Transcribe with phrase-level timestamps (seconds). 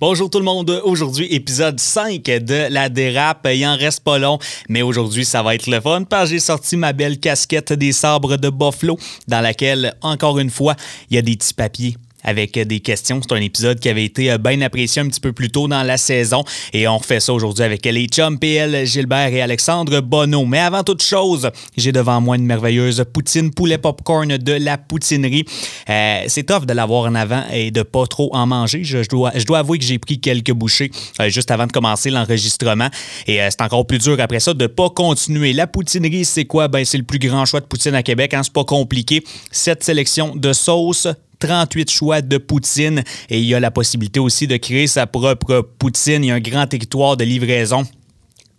[0.00, 0.80] Bonjour tout le monde.
[0.82, 3.46] Aujourd'hui, épisode 5 de La Dérape.
[3.52, 6.38] Il en reste pas long, mais aujourd'hui, ça va être le fun parce que j'ai
[6.38, 10.74] sorti ma belle casquette des sabres de Buffalo dans laquelle, encore une fois,
[11.10, 13.20] il y a des petits papiers avec euh, des questions.
[13.22, 15.82] C'est un épisode qui avait été euh, bien apprécié un petit peu plus tôt dans
[15.82, 20.44] la saison et on refait ça aujourd'hui avec les chums PL Gilbert et Alexandre Bonneau.
[20.46, 25.44] Mais avant toute chose, j'ai devant moi une merveilleuse poutine poulet popcorn de la poutinerie.
[25.88, 28.84] Euh, c'est tough de l'avoir en avant et de pas trop en manger.
[28.84, 30.90] Je, dois, avouer que j'ai pris quelques bouchées
[31.28, 32.88] juste avant de commencer l'enregistrement
[33.26, 35.52] et c'est encore plus dur après ça de pas continuer.
[35.52, 36.68] La poutinerie, c'est quoi?
[36.68, 38.34] Ben, c'est le plus grand choix de poutine à Québec.
[38.34, 38.42] Hein?
[38.42, 39.24] C'est pas compliqué.
[39.50, 41.08] Cette sélection de sauces,
[41.40, 45.68] 38 choix de poutine et il y a la possibilité aussi de créer sa propre
[45.78, 46.24] poutine.
[46.24, 47.84] Il y a un grand territoire de livraison.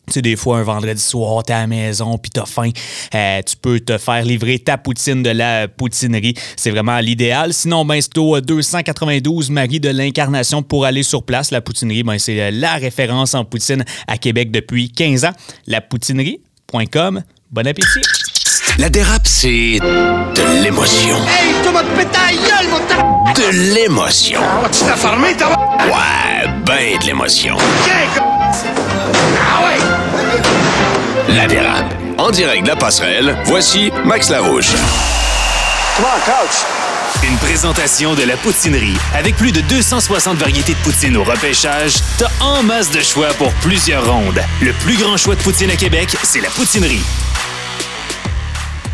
[0.07, 2.71] Tu sais, des fois, un vendredi soir, t'es à la maison, puis t'as faim.
[3.13, 6.33] Euh, tu peux te faire livrer ta poutine de la poutinerie.
[6.57, 7.53] C'est vraiment l'idéal.
[7.53, 11.51] Sinon, ben, c'est au 292 Marie de l'Incarnation pour aller sur place.
[11.51, 15.33] La poutinerie, ben, c'est la référence en poutine à Québec depuis 15 ans.
[15.67, 17.23] Lapoutinerie.com.
[17.51, 18.30] Bon appétit!
[18.81, 21.15] La dérape, c'est de l'émotion.
[21.27, 23.39] Hey, tu vas te péter la gueule, mon ta...
[23.39, 24.39] De l'émotion.
[24.41, 25.49] Ah, tu t'es fermé, t'as...
[25.49, 27.57] Ouais, ben de l'émotion.
[29.39, 31.35] Ah ouais!
[31.35, 31.93] La dérape.
[32.17, 34.71] En direct de la passerelle, voici Max Larouche.
[35.97, 36.65] Come on, coach!
[37.23, 38.97] Une présentation de la poutinerie.
[39.13, 43.53] Avec plus de 260 variétés de poutine au repêchage, t'as en masse de choix pour
[43.61, 44.41] plusieurs rondes.
[44.59, 47.03] Le plus grand choix de poutine à Québec, c'est la poutinerie.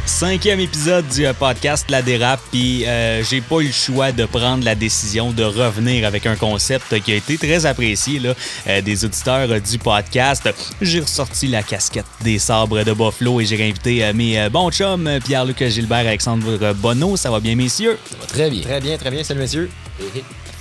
[0.08, 4.26] Cinquième épisode du euh, podcast La Dérape, puis euh, j'ai pas eu le choix de
[4.26, 8.34] prendre la décision de revenir avec un concept qui a été très apprécié là,
[8.68, 10.50] euh, des auditeurs euh, du podcast.
[10.82, 14.72] J'ai ressorti la casquette des sabres de Buffalo et j'ai invité euh, mes euh, bons
[14.72, 17.18] chums Pierre-Luc Gilbert, Alexandre Bonneau.
[17.18, 18.00] Ça va bien, messieurs?
[18.30, 18.62] Très bien.
[18.62, 19.24] Très bien, très bien.
[19.24, 19.70] Salut, messieurs.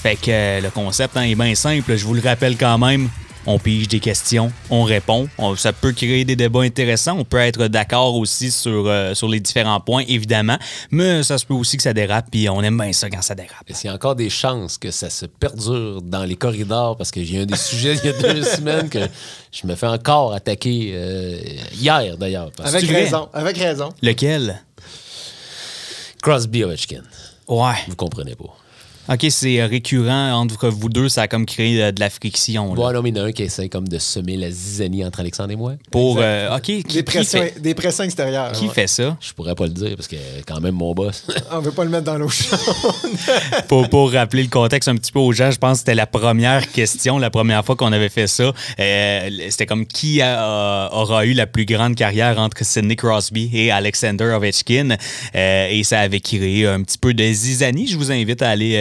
[0.02, 3.08] Fait que euh, le concept hein, est bien simple, je vous le rappelle quand même.
[3.48, 5.28] On pige des questions, on répond.
[5.38, 7.16] On- ça peut créer des débats intéressants.
[7.16, 10.58] On peut être d'accord aussi sur, euh, sur les différents points, évidemment.
[10.90, 13.36] Mais ça se peut aussi que ça dérape, puis on aime bien ça quand ça
[13.36, 13.62] dérape.
[13.68, 16.96] Est-ce qu'il y a encore des chances que ça se perdure dans les corridors?
[16.96, 19.06] Parce que j'ai un des sujets il y a deux semaines que
[19.52, 21.38] je me fais encore attaquer euh,
[21.72, 22.50] hier, d'ailleurs.
[22.64, 23.90] Avec raison, avec raison.
[24.02, 24.60] Lequel?
[26.20, 27.02] Crosby Ovechkin.
[27.46, 27.74] Ouais.
[27.86, 28.52] Vous comprenez pas.
[29.08, 31.08] OK, c'est euh, récurrent entre vous deux.
[31.08, 32.70] Ça a comme créé euh, de la friction.
[32.70, 32.74] là.
[32.74, 35.04] Bon, non, mais il y en a un qui essaie comme de semer la zizanie
[35.04, 35.74] entre Alexandre et moi.
[35.90, 36.18] Pour.
[36.20, 38.52] euh, OK, qui, Des qui pressions, fait, des pressions extérieures.
[38.52, 38.74] qui Ouais.
[38.74, 39.16] fait ça?
[39.20, 41.24] Je pourrais pas le dire parce que quand même mon boss.
[41.52, 42.58] On veut pas le mettre dans l'eau chaude.
[43.68, 46.06] pour, pour rappeler le contexte un petit peu aux gens, je pense que c'était la
[46.06, 48.52] première question, la première fois qu'on avait fait ça.
[48.80, 53.70] Euh, c'était comme qui a- aura eu la plus grande carrière entre Sidney Crosby et
[53.70, 54.96] Alexander Ovechkin?
[55.34, 57.86] Euh, et ça avait créé un petit peu de zizanie.
[57.86, 58.74] Je vous invite à aller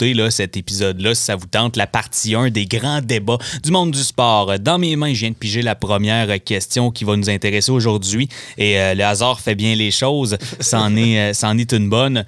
[0.00, 1.76] là, cet épisode-là si ça vous tente.
[1.76, 4.58] La partie 1 des grands débats du monde du sport.
[4.58, 8.28] Dans mes mains, je viens de piger la première question qui va nous intéresser aujourd'hui.
[8.56, 10.36] Et euh, le hasard fait bien les choses.
[10.60, 12.24] C'en est, euh, c'en est une bonne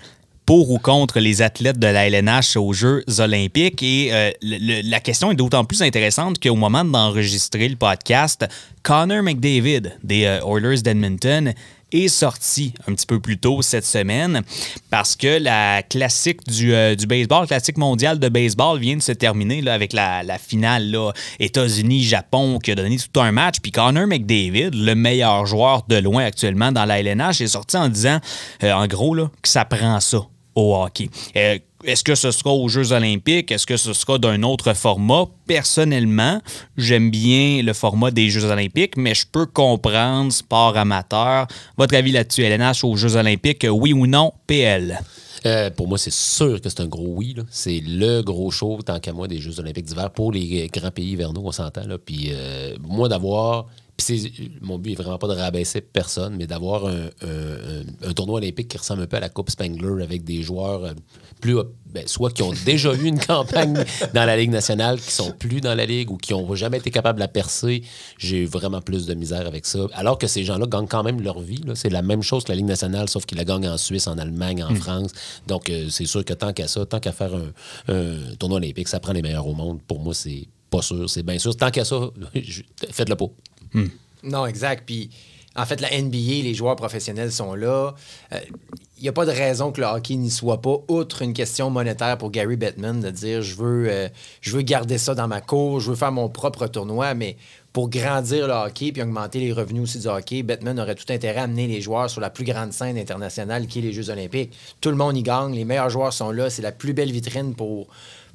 [0.46, 3.82] pour ou contre les athlètes de la LNH aux Jeux olympiques?
[3.82, 8.46] Et euh, la question est d'autant plus intéressante qu'au moment d'enregistrer le podcast,
[8.82, 11.54] Connor McDavid des Oilers d'Edmonton
[11.92, 14.42] est sorti un petit peu plus tôt cette semaine
[14.90, 19.66] parce que la classique du, euh, baseball, classique mondial de baseball vient de se terminer
[19.68, 20.96] avec la, finale
[21.38, 23.56] États-Unis-Japon qui a donné tout un match.
[23.62, 27.88] Puis Connor McDavid, le meilleur joueur de loin actuellement dans la LNH, est sorti en
[27.88, 28.20] disant,
[28.62, 31.08] euh, en gros, que ça prend ça au hockey.
[31.36, 33.50] Euh, est-ce que ce sera aux Jeux olympiques?
[33.50, 35.24] Est-ce que ce sera d'un autre format?
[35.46, 36.40] Personnellement,
[36.76, 41.46] j'aime bien le format des Jeux olympiques, mais je peux comprendre sport amateur.
[41.78, 45.00] Votre avis là-dessus, LNH, aux Jeux olympiques, oui ou non, PL?
[45.46, 47.34] Euh, pour moi, c'est sûr que c'est un gros oui.
[47.50, 51.12] C'est le gros show, tant qu'à moi, des Jeux olympiques d'hiver pour les grands pays
[51.12, 51.82] hivernaux, on s'entend.
[52.04, 53.66] Puis euh, moi, d'avoir...
[54.06, 58.68] Puis mon but est vraiment pas de rabaisser personne, mais d'avoir un, un- tournoi olympique
[58.68, 60.92] qui ressemble un peu à la Coupe Spangler avec des joueurs euh,
[61.40, 61.56] plus...
[61.86, 63.82] ben, soit qui ont déjà eu une campagne
[64.14, 66.90] dans la Ligue nationale, qui sont plus dans la Ligue ou qui n'ont jamais été
[66.90, 67.82] capables de la percer.
[68.18, 69.80] J'ai vraiment plus de misère avec ça.
[69.92, 71.62] Alors que ces gens-là gagnent quand même leur vie.
[71.74, 74.18] C'est la même chose que la Ligue nationale, sauf qu'ils la gagnent en Suisse, en
[74.18, 75.12] Allemagne, en France.
[75.46, 78.88] Donc, euh, c'est sûr que tant qu'à ça, tant qu'à faire un, un tournoi olympique,
[78.88, 79.80] ça prend les meilleurs au monde.
[79.86, 81.08] Pour moi, c'est pas sûr.
[81.10, 81.56] C'est bien sûr.
[81.56, 81.96] Tant qu'à ça,
[82.90, 83.26] faites-le pas.
[84.22, 84.84] Non, exact.
[84.86, 85.10] Puis,
[85.56, 87.94] en fait, la NBA, les joueurs professionnels sont là.
[88.98, 91.70] Il n'y a pas de raison que le hockey n'y soit pas, outre une question
[91.70, 94.08] monétaire pour Gary Bettman, de dire je veux, euh,
[94.42, 97.36] je veux garder ça dans ma cour, je veux faire mon propre tournoi, mais
[97.72, 101.40] pour grandir le hockey puis augmenter les revenus aussi du hockey, Bettman aurait tout intérêt
[101.40, 104.52] à amener les joueurs sur la plus grande scène internationale qui est les Jeux olympiques.
[104.80, 107.54] Tout le monde y gagne, les meilleurs joueurs sont là, c'est la plus belle vitrine
[107.54, 107.86] pour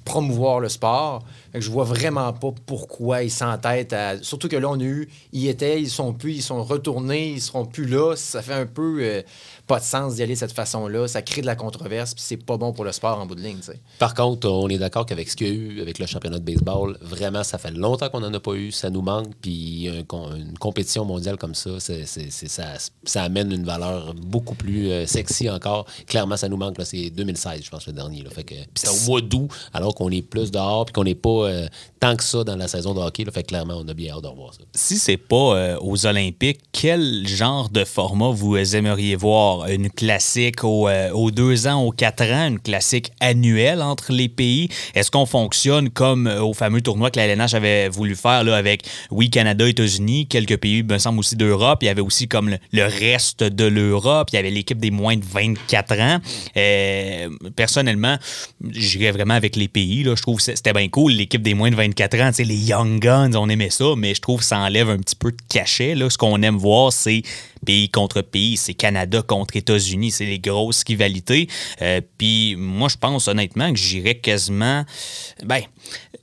[0.05, 1.23] promouvoir le sport.
[1.57, 4.21] Je vois vraiment pas pourquoi ils s'entêtent à.
[4.21, 5.09] Surtout que là, on a eu.
[5.33, 8.15] Ils étaient, ils sont plus, ils sont retournés, ils seront plus là.
[8.15, 9.21] Ça fait un peu euh,
[9.67, 11.07] pas de sens d'y aller de cette façon-là.
[11.07, 13.41] Ça crée de la controverse, puis c'est pas bon pour le sport en bout de
[13.41, 13.57] ligne.
[13.99, 16.43] Par contre, on est d'accord qu'avec ce qu'il y a eu avec le championnat de
[16.43, 19.27] baseball, vraiment, ça fait longtemps qu'on n'en a pas eu, ça nous manque.
[19.41, 22.63] Puis une compétition mondiale comme ça, c'est- ça,
[23.03, 25.85] ça amène une valeur beaucoup plus euh, sexy encore.
[26.07, 26.77] Clairement, ça nous manque.
[26.77, 28.21] là, C'est 2016, je pense, le dernier.
[28.23, 28.29] Là.
[28.29, 31.15] Fait que, puis c'est au mois d'août, alors qu'on est plus dehors, puis qu'on n'est
[31.15, 31.67] pas euh,
[31.99, 33.23] tant que ça dans la saison de hockey.
[33.23, 33.31] Là.
[33.31, 34.61] Fait clairement, on a bien hâte de revoir ça.
[34.73, 39.67] Si c'est pas euh, aux Olympiques, quel genre de format vous aimeriez voir?
[39.67, 44.29] Une classique aux, euh, aux deux ans, aux quatre ans, une classique annuelle entre les
[44.29, 44.69] pays?
[44.93, 48.83] Est-ce qu'on fonctionne comme au fameux tournoi que la LNH avait voulu faire là, avec,
[49.11, 51.79] oui, Canada, États-Unis, quelques pays, me semble aussi d'Europe.
[51.81, 54.29] Il y avait aussi comme le, reste de l'Europe.
[54.31, 56.19] Il y avait l'équipe des moins de 24 ans.
[57.55, 58.17] Personnellement,
[58.71, 60.03] j'irais vraiment avec les pays.
[60.03, 60.15] Là.
[60.15, 61.13] Je trouve que c'était bien cool,
[61.43, 62.31] des moins de 24 ans.
[62.37, 65.31] Les Young Guns, on aimait ça, mais je trouve que ça enlève un petit peu
[65.31, 65.95] de cachet.
[65.95, 66.09] Là.
[66.09, 67.21] Ce qu'on aime voir, c'est
[67.65, 71.47] pays contre pays, c'est Canada contre États-Unis, c'est les grosses rivalités.
[71.81, 74.85] Euh, Puis moi, je pense honnêtement que j'irais quasiment.
[75.43, 75.61] Ben,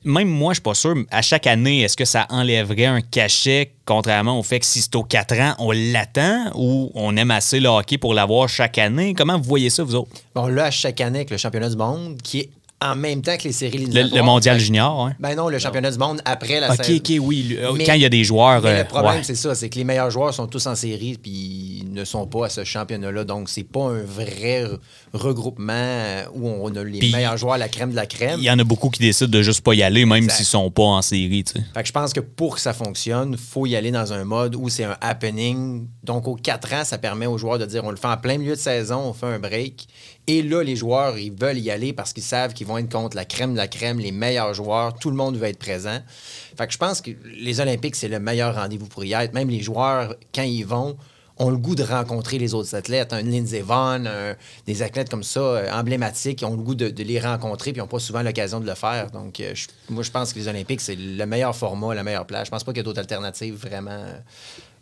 [0.05, 0.95] même moi, je suis pas sûr.
[1.11, 4.95] À chaque année, est-ce que ça enlèverait un cachet, contrairement au fait que si c'est
[4.97, 9.15] aux 4 ans, on l'attend ou on aime assez le hockey pour l'avoir chaque année?
[9.15, 10.11] Comment vous voyez ça, vous autres?
[10.35, 12.51] Bon, là, à chaque année, avec le championnat du monde, qui est
[12.83, 15.15] en même temps que les séries Le, le mondial Fait- junior, hein?
[15.21, 16.99] Ben non, le championnat du monde après la OK, saison.
[16.99, 17.43] OK, oui.
[17.61, 18.61] le- Mais- quand il y a des joueurs.
[18.63, 19.23] Mais euh, le problème, ouais.
[19.23, 22.47] c'est ça, c'est que les meilleurs joueurs sont tous en série puis ne sont pas
[22.47, 23.25] à ce championnat-là.
[23.25, 24.79] Donc, c'est pas un vrai re-
[25.13, 28.39] regroupement euh, où on a les meilleurs joueurs, la crème de la crème.
[28.39, 30.71] Il y en a beaucoup qui décident de juste pas y aller, même s'ils sont
[30.71, 31.65] pas en série, tu sais.
[31.75, 34.55] Fait que je pense que pour que ça fonctionne, faut y aller dans un mode
[34.57, 35.87] où c'est un happening.
[36.03, 38.39] Donc, aux 4 ans, ça permet aux joueurs de dire on le fait en plein
[38.39, 39.87] milieu de saison, on fait un break.
[40.29, 43.17] Et là, les joueurs, ils veulent y aller parce qu'ils savent qu'ils vont être contre
[43.17, 44.95] la crème de la crème, les meilleurs joueurs.
[44.95, 45.99] Tout le monde veut être présent.
[46.57, 49.33] Fait je pense que les Olympiques, c'est le meilleur rendez-vous pour y être.
[49.35, 50.97] Même les joueurs, quand ils vont,
[51.39, 53.13] ont le goût de rencontrer les autres athlètes.
[53.13, 54.37] Un Lindsey Vonn, un-
[54.67, 57.99] des athlètes comme ça, euh, emblématiques, ont le goût de, les rencontrer puis n'ont pas
[57.99, 59.11] souvent l'occasion de le faire.
[59.11, 59.55] Donc, euh,
[59.89, 62.47] moi, je pense que les Olympiques, c'est le meilleur format, la meilleure plage.
[62.47, 64.19] Je pense pas qu'il y a d'autres alternatives vraiment euh,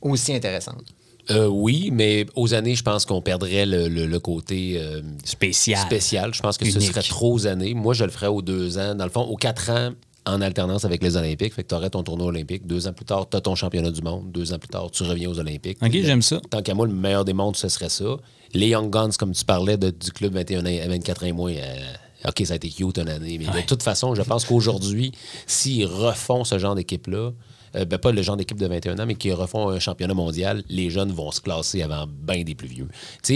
[0.03, 0.85] aussi intéressantes.
[1.31, 5.79] Euh, oui, mais aux années, je pense qu'on perdrait le, le- le côté euh, Spécial.
[5.81, 6.35] spécial.
[6.35, 7.75] Je pense que ce serait trop aux années.
[7.75, 8.95] Moi, je le ferais aux deux ans.
[8.95, 9.91] Dans le fond, aux quatre ans,
[10.27, 11.55] en alternance avec les Olympiques.
[11.55, 12.67] Fait que tu aurais ton tournoi olympique.
[12.67, 14.31] Deux ans plus tard, tu as ton championnat du monde.
[14.33, 15.79] Deux ans plus tard, tu reviens aux Olympiques.
[15.83, 16.41] OK, j'aime ça.
[16.51, 18.17] Tant qu'à moi, le meilleur des mondes, ce serait ça.
[18.53, 21.53] Les Young Guns, comme tu parlais, de- du club 21 ans, 24 ans et moins,
[21.53, 23.39] euh, OK, ça a été cute une année.
[23.39, 25.13] Mais de toute façon, je pense qu'aujourd'hui,
[25.47, 27.31] s'ils refont ce genre d'équipe-là,
[27.77, 30.63] euh, ben, pas le genre d'équipe de 21 ans, mais qu'ils refont un championnat mondial,
[30.69, 32.89] les jeunes vont se classer avant bien des plus vieux.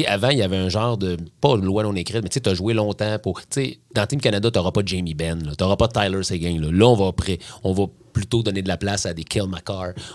[0.07, 2.75] Avant, il y avait un genre de, pas loi non écrite, mais tu as joué
[2.75, 3.41] longtemps pour.
[3.95, 6.59] Dans Team Canada, tu n'auras pas Jamie Benn, tu n'auras pas Tyler Seguin.
[6.61, 7.85] Là, on va pré- on va
[8.15, 9.43] plutôt donner de la place à des Kill.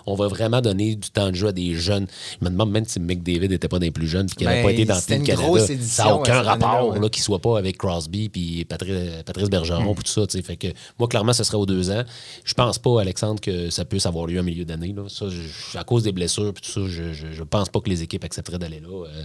[0.08, 2.08] On va vraiment donner du temps de jeu à des jeunes.
[2.40, 4.66] Je me demande même si McDavid n'était pas des plus jeunes et qu'il n'avait Ben,
[4.66, 5.48] pas été dans Team Canada.
[5.48, 7.10] grosse Ça édition n'a aucun rapport ouais.
[7.10, 8.94] qu'il soit pas avec Crosby puis Patrice,
[9.26, 9.96] Patrice Bergeron Mm.
[9.96, 10.42] tout ça.
[10.42, 10.68] Fait que
[10.98, 12.04] moi, clairement, ce serait aux deux ans.
[12.46, 14.96] Je pense pas, Alexandre, que ça puisse avoir lieu en milieu d'année.
[15.76, 18.24] à cause des blessures puis tout ça, je, je, je pense pas que les équipes
[18.24, 19.06] accepteraient d'aller là.
[19.06, 19.24] Euh,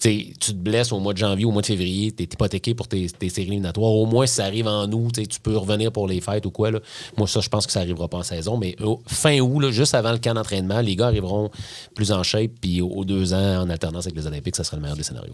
[0.00, 2.88] tu te blesses au mois de janvier, au mois de février, tu es hypothéqué pour
[2.88, 3.90] tes, tes séries éliminatoires.
[3.92, 6.70] Au moins, si ça arrive en août, tu peux revenir pour les fêtes ou quoi.
[6.70, 6.80] Là.
[7.16, 8.56] Moi, ça, je pense que ça arrivera pas en saison.
[8.56, 11.50] Mais au- fin août, là, juste avant le camp d'entraînement, les gars arriveront
[11.94, 12.50] plus en shape.
[12.60, 15.02] Puis aux aux deux ans, en alternance avec les Olympiques, ça serait le meilleur des
[15.02, 15.32] scénarios.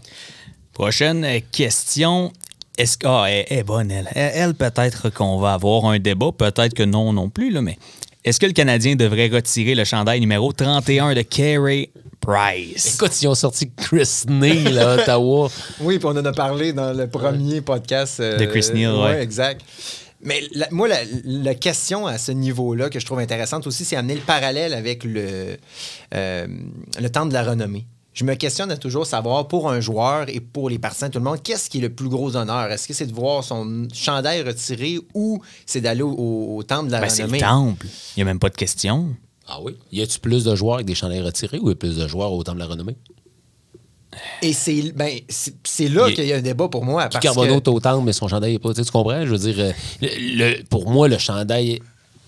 [0.73, 2.31] Prochaine euh, question.
[2.77, 3.07] Est-ce que.
[3.07, 4.07] Ah, elle, est bonne, elle.
[4.15, 7.77] Elle, elle, peut-être qu'on va avoir un débat, peut-être que non non plus, là, mais
[8.23, 11.89] est-ce que le Canadien devrait retirer le chandail numéro 31 de Carey
[12.21, 12.95] Price?
[12.95, 15.49] Écoute, ils ont sorti Chris Neal à Ottawa.
[15.81, 18.19] Oui, puis on en a parlé dans le premier podcast.
[18.19, 19.21] euh, De Chris Neal, ouais.
[19.21, 19.61] exact.
[20.23, 23.95] Mais la- moi, la, la question à ce niveau-là que je trouve intéressante aussi, c'est
[23.95, 25.57] amener le parallèle avec le,
[26.13, 26.47] euh,
[26.99, 27.85] le temps de la renommée.
[28.13, 31.23] Je me questionne à toujours savoir, pour un joueur et pour les partisans, tout le
[31.23, 32.69] monde, qu'est-ce qui est le plus gros honneur?
[32.69, 36.87] Est-ce que c'est de voir son chandail retiré ou c'est d'aller au, au- au temple
[36.87, 37.39] de la Ben, c'est le renommée?
[37.39, 37.87] temple.
[37.87, 39.15] Il n'y a même pas de question.
[39.47, 39.77] Ah oui?
[39.93, 42.33] Y a-tu plus de joueurs avec des chandails retirés ou y a plus de joueurs
[42.33, 42.95] au temps de la renommée?
[44.41, 45.07] Et c'est ben,
[45.89, 47.07] là Il- qu'il y a un débat pour moi.
[47.09, 48.73] Parce Carbonneau que, est au temple, mais son chandail est pas.
[48.73, 49.25] Tu comprends?
[49.25, 49.71] Je veux dire, euh,
[50.01, 51.79] le- le- pour moi, le chandail.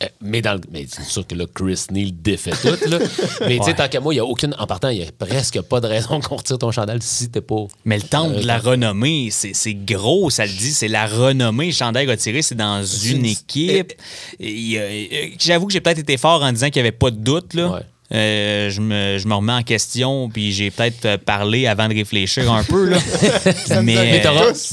[0.01, 2.89] euh, mais, dans le- mais c'est sûr que là, Chris Neal défait tout.
[2.89, 2.99] Là.
[3.41, 3.73] mais tu sais, Ouais.
[3.75, 4.53] tant qu'à moi, il n'y a aucune.
[4.59, 7.41] En partant, il n'y a presque pas de raison qu'on retire ton chandail si t'es
[7.41, 7.65] pas.
[7.85, 11.05] Mais le temple Euh, de la renommée, c'est c'est gros, ça le dit, c'est la
[11.07, 11.71] renommée.
[11.71, 13.93] Chandail retiré, c'est dans une une- équipe.
[14.39, 14.81] Et, euh,
[15.13, 17.53] euh, J'avoue que j'ai peut-être été fort en disant qu'il n'y avait pas de doute.
[17.53, 17.69] Là.
[17.71, 17.79] Ouais.
[18.13, 21.95] Euh, je, me, je me remets en question, puis j'ai peut-être euh, parlé avant de
[21.95, 22.85] réfléchir un peu.
[22.85, 22.97] Là.
[23.81, 24.21] Mais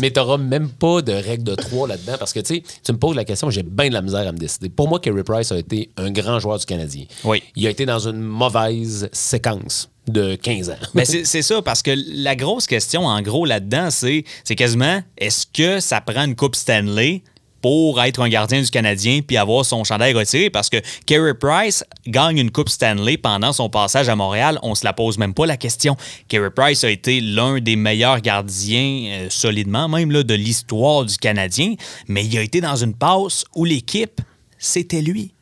[0.00, 2.92] mais t'auras, mais même pas de règle de 3 là-dedans parce que tu sais, tu
[2.92, 4.68] me poses la question, j'ai bien de la misère à me décider.
[4.68, 7.04] Pour moi, Kerry Price a été un grand joueur du Canadien.
[7.24, 7.42] Oui.
[7.56, 10.76] Il a été dans une mauvaise séquence de 15 ans.
[10.94, 11.92] Ben, c'est c'est ça, parce que
[12.22, 16.56] la grosse question, en gros, là-dedans, c'est c'est quasiment est-ce que ça prend une Coupe
[16.56, 17.22] Stanley
[17.60, 20.50] pour être un gardien du Canadien puis avoir son chandail retiré?
[20.50, 24.58] Parce que Carey Price gagne une Coupe Stanley pendant son passage à Montréal.
[24.62, 25.96] On se la pose même pas la question.
[26.28, 31.16] Carey Price a été l'un des meilleurs gardiens, euh, solidement même, là, de l'histoire du
[31.16, 31.74] Canadien,
[32.08, 34.20] mais il a été dans une passe où l'équipe,
[34.58, 35.32] c'était lui.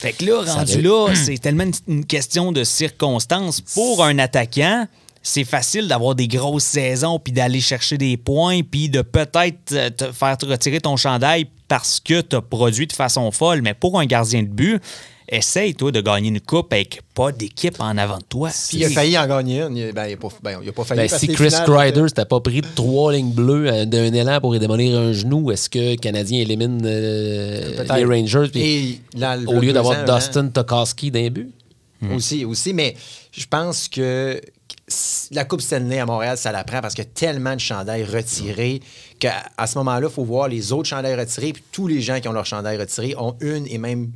[0.00, 3.60] Fait que là, rendu là, c'est tellement une, une question de circonstances.
[3.60, 4.86] Pour un attaquant,
[5.28, 9.90] c'est facile d'avoir des grosses saisons, puis d'aller chercher des points, puis de peut-être euh,
[9.90, 13.60] te faire te retirer ton chandail parce que tu as produit de façon folle.
[13.62, 14.80] Mais pour un gardien de but,
[15.30, 18.48] essaye, toi, de gagner une coupe avec pas d'équipe en avant de toi.
[18.70, 19.76] Puis il a failli en gagner une.
[19.76, 21.00] Il- Ben, il n'a pas, ben, pas failli.
[21.02, 24.56] Ben, si Chris finales, Kreider s'était pas pris trois lignes bleues euh, d'un élan pour
[24.56, 29.36] y démolir un genou, est-ce que le Canadien élimine euh, les Rangers puis- Et là,
[29.36, 31.50] le- au lieu d'avoir Dustin Tokarski d'un but?
[32.14, 32.94] Aussi, aussi, mais
[33.32, 34.40] je pense que
[35.32, 38.04] la Coupe Stanley à Montréal, ça la prend parce qu'il y a tellement de chandails
[38.04, 38.80] retirés
[39.18, 41.52] qu'à à ce moment-là, il faut voir les autres chandails retirés.
[41.52, 44.10] Puis tous les gens qui ont leur chandail retiré ont une et même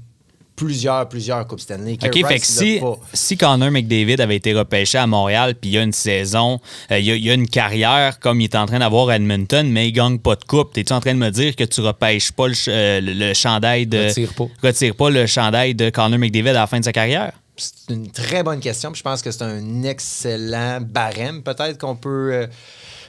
[0.57, 1.99] plusieurs, plusieurs Coupes Stanley.
[2.03, 2.81] OK, fait que si,
[3.13, 6.61] si Connor McDavid avait été repêché à Montréal, puis il y a une saison,
[6.91, 9.09] euh, il, y a, il y a une carrière comme il est en train d'avoir
[9.09, 11.65] à Edmonton, mais il gagne pas de coupe, es-tu en train de me dire que
[11.65, 14.09] tu repêches pas le, euh, le chandail de.
[14.09, 14.47] Retire pas.
[14.63, 17.33] retire pas le chandail de Connor McDavid à la fin de sa carrière?
[17.57, 18.93] C'est une très bonne question.
[18.95, 22.47] je pense que c'est un excellent barème, peut-être, qu'on peut, euh,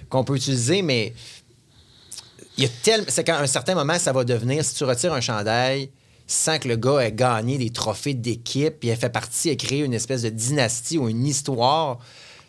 [0.10, 1.14] qu'on peut utiliser, mais
[2.58, 2.70] il y a
[3.08, 5.90] c'est qu'à un certain moment, ça va devenir, si tu retires un chandail
[6.28, 9.84] sans que le gars ait gagné des trophées d'équipe, puis ait fait partie, ait créé
[9.84, 12.00] une espèce de dynastie ou une histoire.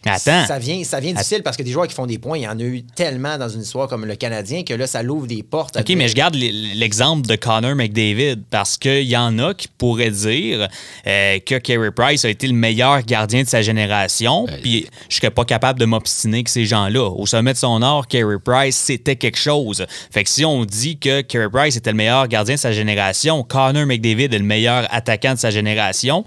[0.06, 0.46] Attends.
[0.46, 2.48] Ça vient, ça vient difficile parce que des joueurs qui font des points, il y
[2.48, 5.42] en a eu tellement dans une histoire comme le Canadien que là, ça l'ouvre des
[5.42, 5.76] portes.
[5.76, 9.68] à OK, mais je garde l'exemple de Connor McDavid parce qu'il y en a qui
[9.68, 10.68] pourraient dire
[11.06, 14.46] euh, que Carey Price a été le meilleur gardien de sa génération.
[14.62, 17.10] Puis je serais pas capable de m'obstiner que ces gens-là.
[17.10, 19.84] Au sommet de son art, Carey Price, c'était quelque chose.
[20.10, 23.42] Fait que si on dit que Carey Price était le meilleur gardien de sa génération,
[23.42, 26.24] Connor McDavid est le meilleur attaquant de sa génération.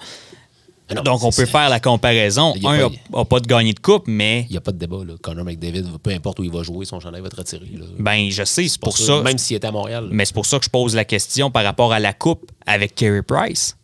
[0.96, 2.54] Non, Donc, on peut faire la comparaison.
[2.64, 4.78] A Un pas- n'a pas de gagné de coupe, mais Il n'y a pas de
[4.78, 5.04] débat.
[5.06, 5.16] Là.
[5.22, 7.66] Connor McDavid, peu importe où il va jouer, son chandail va être retiré.
[7.78, 7.86] là.
[8.00, 9.22] ben je sais, c'est Pour ça.
[9.22, 10.08] Même s'il était à Montréal.
[10.12, 12.96] Mais c'est pour ça que je pose la question par rapport à la coupe avec
[12.96, 13.76] Carey Price.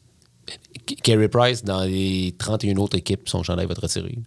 [0.88, 4.17] K- Carey Price, dans les 31 autres équipes, son chandail va être retiré.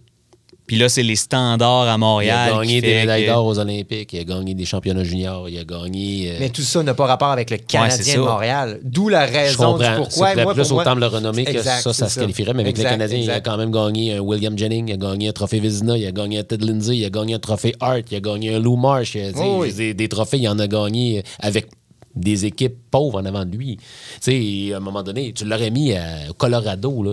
[0.67, 2.53] Puis là, c'est les standards à Il a Montréal.
[2.59, 5.65] gagné des médailles que- d'or aux Olympiques, il a gagné des championnats juniors, il a
[5.65, 6.33] gagné.
[6.33, 8.81] euh, Mais tout ça n'a pas rapport avec le Canadien de Montréal.
[8.83, 10.29] D'où la je raison du pourquoi.
[10.35, 12.53] C'est Moi, plus pour moi- autant de le renommer que Exact, ça, ça se qualifierait.
[12.55, 14.97] Mais avec Exact, le Canadien, il a quand même gagné un William Jennings, il a
[14.97, 17.75] gagné un trophée Vézina, il a gagné un Ted Lindsay, il a gagné un trophée
[17.81, 19.15] Hart, il a gagné un Lou Marsh.
[19.15, 19.73] il a- Oh oui.
[19.73, 21.67] des, des trophées, il en a gagné avec
[22.17, 23.77] des équipes pauvres en avant de lui.
[23.77, 23.85] Tu
[24.69, 27.13] sais, à un moment donné, tu l'aurais mis à Colorado, là,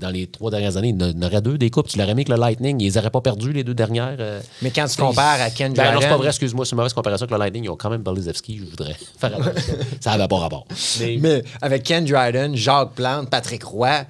[0.00, 1.88] dans les trois dernières années, il y en aurait deux des coupes.
[1.88, 4.16] Tu l'aurais mis avec le Lightning, ils n'auraient pas perdu les deux dernières.
[4.18, 6.72] euh, Mais quand tu compares à Ken ben, non, c'est pas Dryden- vrai, excuse-moi, c'est
[6.72, 7.64] une mauvaise comparaison avec le Lightning.
[7.64, 9.74] Ils ont quand même Belizevski, je voudrais faire attention.
[10.00, 10.66] Ça n'avait pas rapport.
[11.00, 14.04] Mais, Mais avec Ken Dryden, Jacques Plante, Patrick Roy,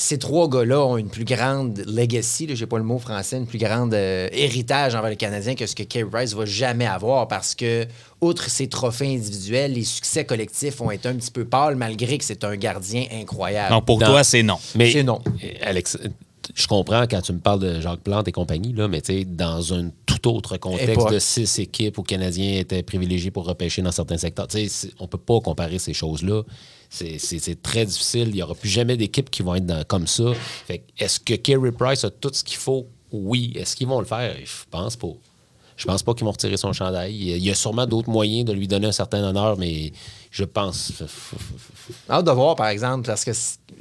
[0.00, 3.46] ces trois gars-là ont une plus grande legacy, je n'ai pas le mot français, une
[3.46, 7.28] plus grande euh, héritage envers le Canadien que ce que Carey Price va jamais avoir
[7.28, 7.86] parce que,
[8.22, 12.24] outre ses trophées individuels, les succès collectifs ont été un petit peu pâles malgré que
[12.24, 13.70] c'est un gardien incroyable.
[13.70, 14.58] Donc, pour Dans- toi, c'est non.
[14.74, 15.20] mais C'est non.
[15.62, 15.98] Alex,
[16.54, 19.24] je comprends quand tu me parles de Jacques Plante et compagnie, là, mais tu sais,
[19.24, 21.12] dans un tout autre contexte Époque.
[21.12, 24.68] de six équipes où le Canadien était privilégié pour repêcher dans certains secteurs, tu sais,
[24.68, 26.42] c'est- on peut pas comparer ces choses-là.
[26.90, 28.28] C'est- très difficile.
[28.28, 30.24] Il n'y aura plus jamais d'équipes qui vont être dans- comme ça.
[30.66, 32.86] Fait que Est-ce que Kerry Price a tout ce qu'il faut?
[33.12, 33.52] Oui.
[33.56, 34.34] Est-ce qu'ils vont le faire?
[34.44, 35.08] Je pense pas.
[35.76, 37.14] Je pense pas qu'ils vont retirer son chandail.
[37.14, 39.92] Il y a sûrement d'autres moyens de lui donner un certain honneur, mais
[40.30, 40.92] je pense.
[42.10, 43.30] Hâte de voir, par exemple, parce que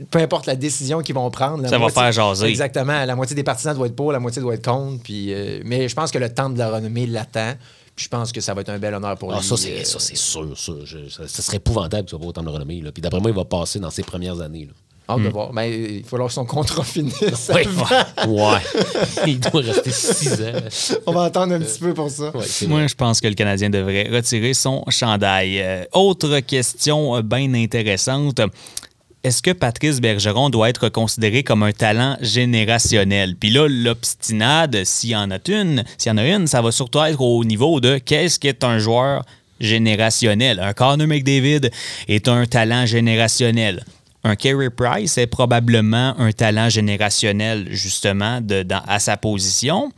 [0.10, 1.68] peu importe la décision qu'ils vont prendre.
[1.68, 2.48] Ça va faire jaser.
[2.48, 3.04] Exactement.
[3.06, 5.04] La moitié des partisans doivent être pour, la moitié doit être contre.
[5.04, 7.54] Puis, euh, mais je pense que le temps de la renommée l'attend.
[8.00, 9.44] Je pense que ça va être un bel honneur pour Ah, lui.
[9.46, 10.48] ça, c'est euh, ça, c'est sûr.
[10.86, 12.82] Je- ça, ça serait épouvantable que ça va autant de le renommer.
[12.82, 12.92] Là.
[12.92, 14.66] Puis d'après moi, il va passer dans ses premières années.
[14.66, 14.74] Là.
[15.14, 15.24] Hâte Hmm.
[15.26, 15.52] de voir.
[15.54, 17.50] Ben, il faut que son contrat finisse.
[17.54, 17.66] Ouais,
[18.28, 18.60] ouais.
[19.28, 20.98] il doit rester six ans.
[21.08, 22.30] On va attendre un petit peu pour ça.
[22.36, 25.60] Ouais, Moi, je pense que le Canadien devrait retirer son chandail.
[25.60, 28.40] Euh, autre question euh, bien intéressante.
[29.22, 33.36] Est-ce que Patrice Bergeron doit être considéré comme un talent générationnel?
[33.36, 36.72] Puis là, l'obstinade, s'il y en a une, s'il y en a une, ça va
[36.72, 39.26] surtout être au niveau de qu'est-ce qu'est un joueur
[39.60, 40.62] générationnel.
[40.62, 41.70] Un Connor McDavid
[42.08, 43.84] est un talent générationnel.
[44.24, 49.92] Un Carey Price est probablement un talent générationnel, justement, de, dans- à sa position.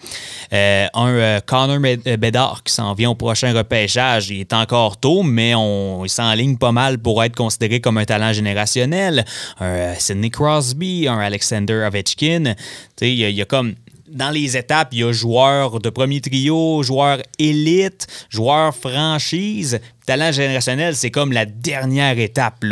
[0.53, 4.29] Euh, un euh, Connor euh, Bedard qui s'en vient au prochain repêchage.
[4.29, 8.05] Il est encore tôt, mais on, il s'enligne pas mal pour être considéré comme un
[8.05, 9.25] talent générationnel.
[9.59, 12.53] Un Sidney Crosby, un Alexander Ovechkin.
[13.01, 13.73] Il y a comme
[14.11, 19.79] dans les étapes, il y a joueurs de premier trio, joueurs élite, joueurs franchise.
[20.05, 22.65] Talent générationnel, c'est comme la dernière étape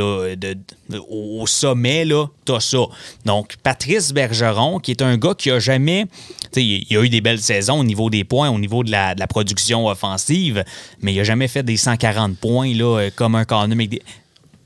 [1.10, 2.06] au, sommet.
[2.06, 2.80] Là, t'as ça.
[3.26, 6.06] Donc, Patrice Bergeron, qui est un gars qui a jamais.
[6.52, 9.16] tu Il a eu des belles saisons au niveau des points, au niveau de la,
[9.28, 10.64] production offensive,
[11.02, 13.78] mais il a jamais fait des 140 points là, comme un Connor.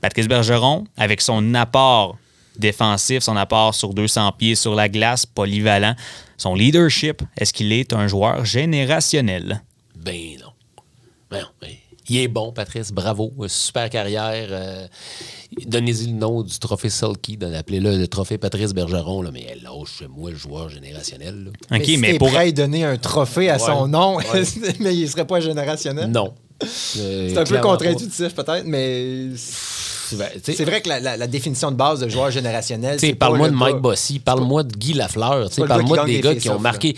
[0.00, 2.16] Patrice Bergeron, avec son apport
[2.58, 5.94] défensif, son apport sur 200 pieds sur la glace, polyvalent,
[6.36, 9.62] son leadership, est-ce qu'il est un joueur générationnel?
[9.96, 10.50] Ben non.
[11.30, 11.46] Ben non.
[11.60, 11.70] ben,
[12.08, 12.92] il est bon, Patrice.
[12.92, 13.32] Bravo.
[13.48, 14.48] Super carrière.
[14.50, 14.86] euh,
[15.66, 17.38] Donnez-y le nom du trophée Sulky.
[17.56, 19.22] Appelez-le le trophée Patrice Bergeron.
[19.22, 21.50] Là, mais lâche-moi le joueur générationnel.
[21.70, 21.78] là.
[21.82, 22.28] Si mais t'es pour.
[22.28, 24.24] prêt à lui donner un trophée à son nom, Ouais.
[24.80, 26.10] mais il serait pas générationnel.
[26.10, 26.34] Non.
[26.62, 26.66] Euh,
[27.30, 29.28] C'est un peu contre-intuitif peut-être, mais
[30.42, 33.58] c'est vrai que la, la- la définition de base de joueur générationnel, parle-moi le de
[33.58, 36.96] Mike Bossy, parle-moi de Guy Lafleur, parle-moi des gars qui ont marqué.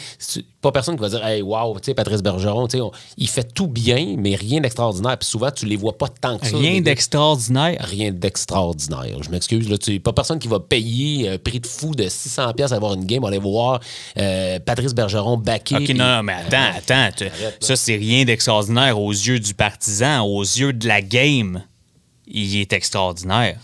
[0.63, 3.29] Pas personne qui va dire, hey, wow, tu sais, Patrice Bergeron, tu sais, on- il
[3.29, 5.17] fait tout bien, mais rien d'extraordinaire.
[5.17, 6.57] Puis souvent, tu les vois pas tant que ça.
[6.57, 7.77] Rien d'extraordinaire.
[7.89, 9.23] Rien d'extraordinaire.
[9.23, 12.05] Je m'excuse, là, tu sais, pas personne qui va payer un prix de fou de
[12.09, 13.81] 600$ pièces à avoir une game, aller voir
[14.19, 15.77] euh, Patrice Bergeron backer.
[15.81, 17.15] OK, non, non, mais attends, attends.
[17.17, 17.27] tu-
[17.61, 21.63] ça, c'est rien d'extraordinaire aux yeux du partisan, aux yeux de la game.
[22.27, 23.59] Il est extraordinaire.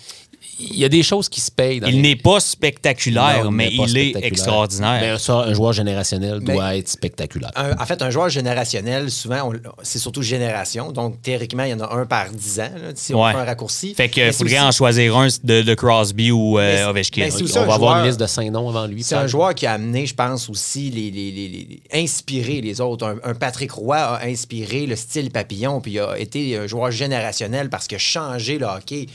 [0.60, 1.80] Il y a des choses qui se payent.
[1.80, 5.00] dans Il les- n'est pas spectaculaire, Non, mais il est extraordinaire.
[5.00, 7.50] Mais ça, un joueur générationnel Mais- doit être spectaculaire.
[7.56, 10.92] Un- en fait, un joueur générationnel, souvent, on- c'est surtout génération.
[10.92, 13.32] Donc, théoriquement, il y en a un par 10 ans, là, si on Ouais.
[13.32, 13.94] fait un raccourci.
[13.94, 17.28] Fait qu'il faudrait aussi- en choisir un de, de Crosby ou euh, Ovechkin.
[17.32, 19.02] on va un avoir joueur- une liste de cinq noms avant lui.
[19.02, 22.80] C'est un joueur qui a amené, je pense, aussi les, les- les- les- inspiré les
[22.80, 23.06] autres.
[23.06, 26.90] Un, un Patrick Roy a inspiré le style papillon, puis il a été un joueur
[26.90, 29.06] générationnel parce qu'il a changé le hockey.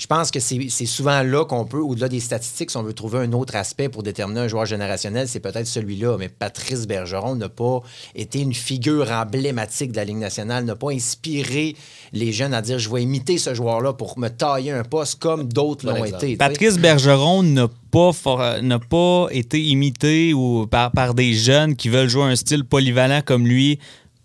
[0.00, 3.18] Je pense que c'est souvent là qu'on peut, au-delà des statistiques, si on veut trouver
[3.18, 6.16] un autre aspect pour déterminer un joueur générationnel, c'est peut-être celui-là.
[6.18, 7.80] Mais Patrice Bergeron n'a pas
[8.14, 11.76] été une figure emblématique de la Ligue nationale, n'a pas inspiré
[12.14, 15.52] les jeunes à dire je vais imiter ce joueur-là pour me tailler un poste comme
[15.52, 16.36] d'autres l'ont été.
[16.38, 21.90] Patrice Bergeron n'a pas, for- n'a pas été imité ou par, par des jeunes qui
[21.90, 23.78] veulent jouer un style polyvalent comme lui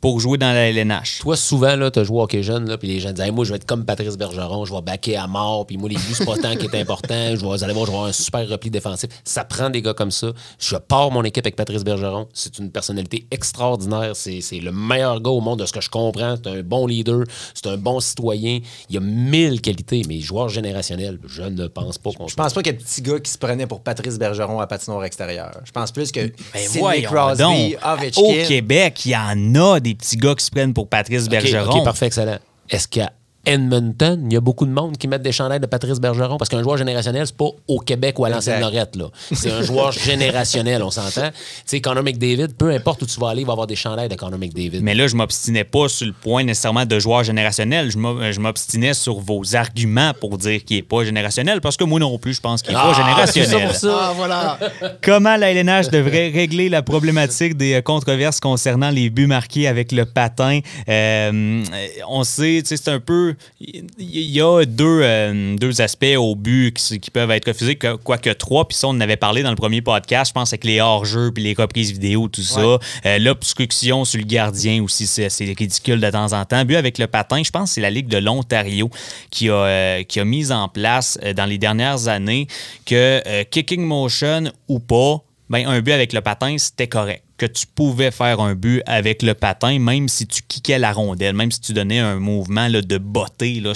[0.05, 1.17] pour jouer dans la LNH.
[1.21, 3.43] Toi, souvent, tu as joué au hockey jeune, là, puis les gens disent Hey, Moi,
[3.43, 6.13] je vais être comme Patrice Bergeron, je vais backer à mort, puis moi, les buts,
[6.13, 7.35] c'est pas tant qui est important.
[7.35, 9.09] Je vais, vous allez voir, je vais avoir un super repli défensif.
[9.23, 10.27] Ça prend des gars comme ça.
[10.59, 12.27] Je pars mon équipe avec Patrice Bergeron.
[12.35, 14.15] C'est une personnalité extraordinaire.
[14.15, 16.35] C'est c'est le meilleur gars au monde de ce que je comprends.
[16.35, 17.23] C'est un bon leader,
[17.55, 18.59] c'est un bon citoyen.
[18.89, 22.53] Il y a mille qualités, mais joueur générationnel, je ne pense pas qu'on Je pense
[22.53, 25.49] pas qu'il y a petit gars qui se prenait pour Patrice Bergeron à patinoire extérieur.
[25.63, 27.79] Je pense plus que Ben Sidney Crosby, donc.
[27.83, 28.21] Ovechkin.
[28.21, 31.79] Au Québec, il y en a des petits gars qui se prennent pour Patrice Bergeron.
[31.79, 32.39] OK, parfait, excellent.
[32.69, 33.11] Est-ce qu'à
[33.45, 36.37] Edmonton, il y a beaucoup de monde qui mettent des chandelles de Patrice Bergeron?
[36.37, 38.59] Parce qu'un joueur générationnel, c'est pas au Québec ou à l'ancienne.
[38.61, 38.95] Lorette.
[38.95, 39.05] là.
[39.31, 39.91] C'est un joueur
[40.25, 41.29] générationnel, on s'entend.
[41.29, 44.09] Tu sais, Connor McDavid, peu importe où tu vas aller, il va avoir des chandelles
[44.09, 44.81] de Connor McDavid.
[44.81, 47.91] Mais là, je m'obstinais pas sur le point nécessairement de joueur générationnel.
[47.91, 51.83] Je m'o- je m'obstinais sur vos arguments pour dire qu'il n'est pas générationnel, parce que
[51.83, 53.67] moi non plus, je pense qu'il n'est pas Ah, c'est ça générationnel.
[53.67, 53.97] pour ça.
[54.01, 54.59] Ah, voilà.
[55.01, 59.91] Comment la LNH devrait régler la problématique des euh, controverses concernant les buts marqués avec
[59.91, 60.59] le patin?
[60.89, 61.63] Euh,
[62.07, 63.34] on sait, tu sais, c'est un peu.
[63.59, 67.95] Il y a deux, euh, deux aspects au but qui, qui peuvent être refusés, que-
[67.95, 68.67] quoique trois.
[68.67, 71.31] Puis ça, on en avait parlé dans le premier podcast, je pense, avec les hors-jeux
[71.31, 72.79] puis les reprises vidéo, tout ça.
[73.05, 76.63] Euh, L'obstruction sur le gardien aussi, c'est ridicule de temps en temps.
[76.65, 78.89] But avec le patin, je pense que c'est la Ligue de l'Ontario
[79.31, 82.47] qui a, euh, qui a mis en place dans les dernières années
[82.85, 85.17] que kicking motion ou pas,
[85.49, 87.23] ben, un but avec le patin, c'était correct.
[87.37, 91.35] Que tu pouvais faire un but avec le patin, même si tu kickais la rondelle,
[91.35, 93.73] même si tu donnais un mouvement de botter euh,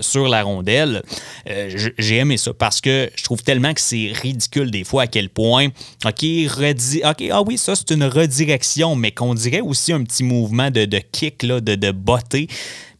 [0.00, 1.02] sur la rondelle.
[1.48, 5.06] Euh, J'ai aimé ça parce que je trouve tellement que c'est ridicule des fois à
[5.06, 5.68] quel point,
[6.04, 10.22] OK, redi OK, ah oui, ça c'est une redirection, mais qu'on dirait aussi un petit
[10.22, 11.92] mouvement de, kick, là, de, de.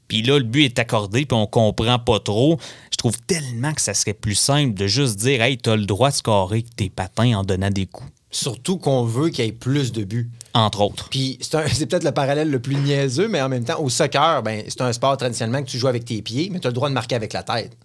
[0.09, 2.59] Puis là, le but est accordé, puis on comprend pas trop.
[2.91, 6.11] Je trouve tellement que ça serait plus simple de juste dire Hey, t'as le droit
[6.11, 9.93] de scorer tes patins en donnant des coups, Surtout qu'on veut qu'il y ait plus
[9.93, 10.31] de buts.
[10.55, 11.09] entre autres.
[11.09, 14.65] Puis c'est peut-être le parallèle le plus niaiseux, mais en même temps, au soccer, ben,
[14.69, 16.89] c'est un sport traditionnellement que tu joues avec tes pieds, mais tu as le droit
[16.89, 17.77] de marquer avec la tête.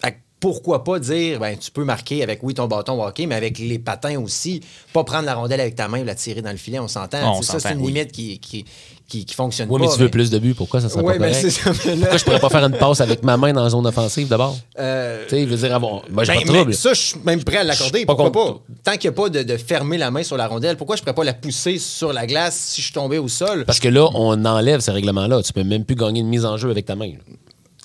[0.00, 3.34] Fait que pourquoi pas dire, ben, tu peux marquer avec, oui, ton bâton hockey, mais
[3.34, 4.60] avec les patins aussi.
[4.92, 7.42] Pas prendre la rondelle avec ta main et la tirer dans le filet, on s'entend.
[7.42, 7.92] Ça, c'est une oui.
[7.92, 8.64] limite qui, qui,
[9.08, 9.86] qui, qui fonctionne Oui, pas.
[9.86, 10.52] mais tu veux plus de buts.
[10.54, 11.40] Pourquoi ça serait Oui, pas mais correct?
[11.40, 11.70] c'est ça.
[11.70, 14.28] là- Pourquoi je pourrais pas faire une passe avec ma main dans la zone offensive
[14.28, 14.56] d'abord?
[14.78, 16.02] Euh, Tu sais, je veux dire, avoir.
[16.10, 16.74] Moi, j'ai Ben, pas de trouble.
[16.74, 18.04] ça, je suis même prêt à l'accorder.
[18.04, 18.60] Pas Pourquoi pas?
[18.84, 21.00] Tant qu'il n'y a pas de, de fermer la main sur la rondelle, pourquoi je
[21.02, 23.64] pourrais pas la pousser sur la glace si je suis tombé au sol?
[23.64, 25.42] Parce que là, on enlève ces règlements-là.
[25.42, 27.08] Tu peux même plus gagner une mise en jeu avec ta main.
[27.08, 27.34] là.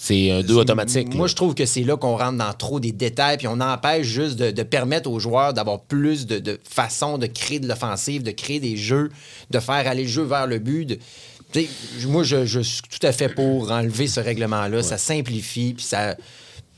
[0.06, 1.14] C'est un 2 automatique.
[1.14, 1.30] Moi, là.
[1.30, 4.36] je trouve que c'est là qu'on rentre dans trop des détails, puis on empêche juste
[4.36, 8.32] de, de permettre aux joueurs d'avoir plus de, de façons de créer de l'offensive, de
[8.32, 9.10] créer des jeux,
[9.50, 10.86] de faire aller le jeu vers le but.
[10.86, 11.00] de-
[12.08, 14.84] moi, je, je suis tout à fait pour enlever ce règlement-là.
[14.84, 16.18] Ça simplifie, puis ça.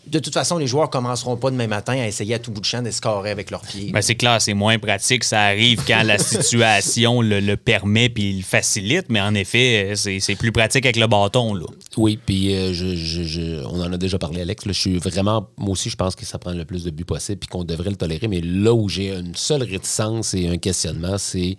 [0.06, 2.66] De toute façon, les joueurs commenceront pas demain matin à essayer à tout bout de
[2.68, 3.90] champ de scorer avec leurs pieds.
[3.92, 5.24] Ben, c'est clair, c'est moins pratique.
[5.24, 10.20] Ça arrive quand la situation le, le permet puis le facilite, mais en effet, c'est
[10.20, 11.56] c'est plus pratique avec le bâton.
[11.56, 11.66] Là.
[11.98, 14.66] Oui, puis euh, on en a déjà parlé, Alex.
[14.66, 14.74] là.
[14.74, 17.40] je suis vraiment, moi aussi, je pense que ça prend le plus de buts possible
[17.40, 18.28] puis qu'on devrait le tolérer.
[18.28, 21.58] Mais là où j'ai une seule réticence et un questionnement, c'est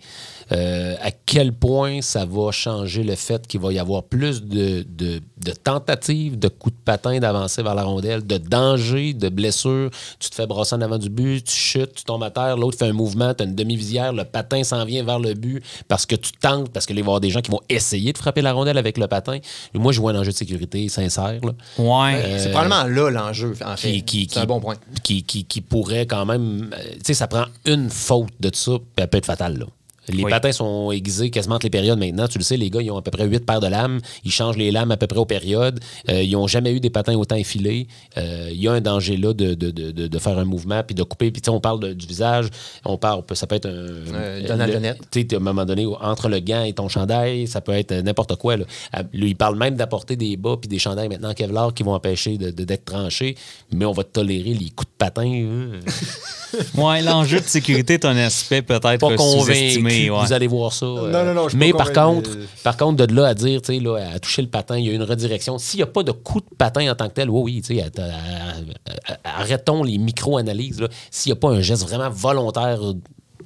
[0.51, 4.85] euh, à quel point ça va changer le fait qu'il va y avoir plus de,
[4.87, 9.89] de- de tentatives, de coups de patin d'avancer vers la rondelle, de dangers, de blessures.
[10.19, 12.77] Tu te fais brasser en avant du but, tu chutes, tu tombes à terre, l'autre
[12.77, 16.05] fait un mouvement, tu as une demi-visière, le patin s'en vient vers le but parce
[16.05, 18.41] que tu tentes, parce qu'il va y avoir des gens qui vont essayer de frapper
[18.41, 19.35] la rondelle avec le patin.
[19.73, 21.39] Et moi, je vois un enjeu de sécurité sincère.
[21.43, 22.37] là Ouais.
[22.39, 23.91] c'est probablement là l'enjeu, en fait.
[24.01, 24.75] qui, qui, c'est un bon point.
[25.03, 26.69] Qui, qui, qui pourrait quand même.
[26.73, 29.57] euh, Tu sais, ça prend une faute de ça, puis elle peut être fatale.
[29.59, 29.65] Là.
[30.09, 30.29] Les Oui.
[30.31, 32.27] patins sont aiguisés quasiment entre les périodes maintenant.
[32.27, 33.99] Tu le sais, les gars, ils ont à peu près huit paires de lames.
[34.23, 35.79] Ils changent les lames à peu près aux périodes.
[36.09, 37.87] Euh, ils n'ont jamais eu des patins autant effilés.
[38.17, 40.81] Euh, Il y a un danger là de, de, de, de- de faire un mouvement
[40.83, 41.31] puis de couper.
[41.31, 42.47] Puis tu sais, on parle de- du visage.
[42.85, 43.69] On parle, ça peut être un.
[43.69, 47.61] Euh, Donald tu sais, à un moment donné, entre le gant et ton chandail, ça
[47.61, 48.57] peut être n'importe quoi.
[48.57, 48.65] Là.
[49.13, 51.93] Lui, il parle même d'apporter des bas puis des chandails maintenant en Kevlar qui vont
[51.93, 53.35] empêcher de- de- d'être tranchés,
[53.73, 55.29] mais on va tolérer les coups de patin.
[55.29, 55.79] euh,
[56.75, 59.96] Ouais, l'enjeu de sécurité est un aspect peut-être pas convaincu sous-estimé.
[60.09, 60.09] Ouais.
[60.25, 60.85] vous allez voir ça.
[60.85, 62.29] euh, Non, non, non, je suis Mais par contre,
[62.63, 64.89] par contre, de là à dire, tu sais, là, à toucher le patin, il y
[64.89, 65.57] a une redirection.
[65.57, 67.75] S'il n'y a pas de coup de patin en tant que tel, oui, oui, tu
[67.75, 67.83] sais,
[69.23, 70.81] arrêtons les micro-analyses.
[70.81, 70.87] là.
[71.11, 72.79] S'il n'y a pas un geste vraiment volontaire,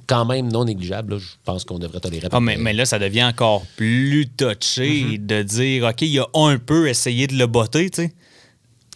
[0.06, 2.28] quand même non négligeable, là, je pense qu'on devrait tolérer.
[2.32, 6.26] Ah, mais, mais là, ça devient encore plus touché de dire, OK, il y a
[6.34, 8.12] un peu essayé de le botter, tu sais.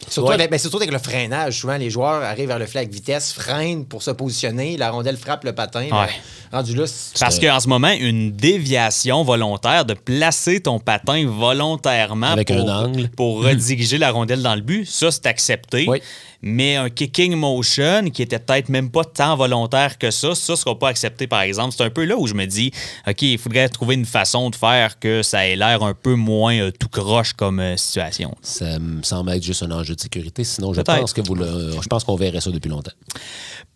[0.08, 0.34] Surtout, Ouais.
[0.34, 1.58] avec, ben, surtout avec le freinage.
[1.60, 5.42] Souvent, les joueurs arrivent vers le flag vitesse, freinent pour se positionner, la rondelle frappe
[5.44, 5.86] le patin.
[5.90, 6.06] ben,
[6.52, 6.84] rendu là,
[7.18, 12.84] Parce qu'en ce moment, une déviation volontaire de placer ton patin volontairement Avec pour, un
[12.84, 13.08] angle.
[13.08, 15.86] pour rediriger la rondelle dans le but, ça, c'est accepté.
[15.88, 16.00] Oui.
[16.42, 20.78] Mais un kicking motion qui était peut-être même pas tant volontaire que ça, ça sera
[20.78, 21.74] pas accepté, par exemple.
[21.76, 22.72] C'est un peu là où je me dis,
[23.06, 26.56] OK, il faudrait trouver une façon de faire que ça ait l'air un peu moins
[26.58, 28.34] euh, tout croche comme euh, situation.
[28.42, 30.44] Ça me semble être juste un enjeu de sécurité.
[30.44, 32.92] Sinon, je pense que vous le, je pense qu'on verrait ça depuis longtemps.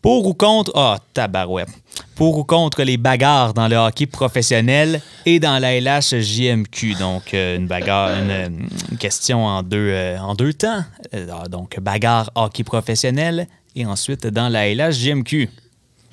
[0.03, 0.73] Pour ou contre.
[0.75, 1.69] Ah, tabarouette.
[2.15, 6.95] Pour ou contre les bagarres dans le hockey professionnel et dans la LHJMQ.
[6.99, 10.85] Donc, euh, une bagarre, une, une question en deux, euh, en deux temps.
[11.15, 15.51] Euh, donc, bagarre hockey professionnel et ensuite dans la LHJMQ.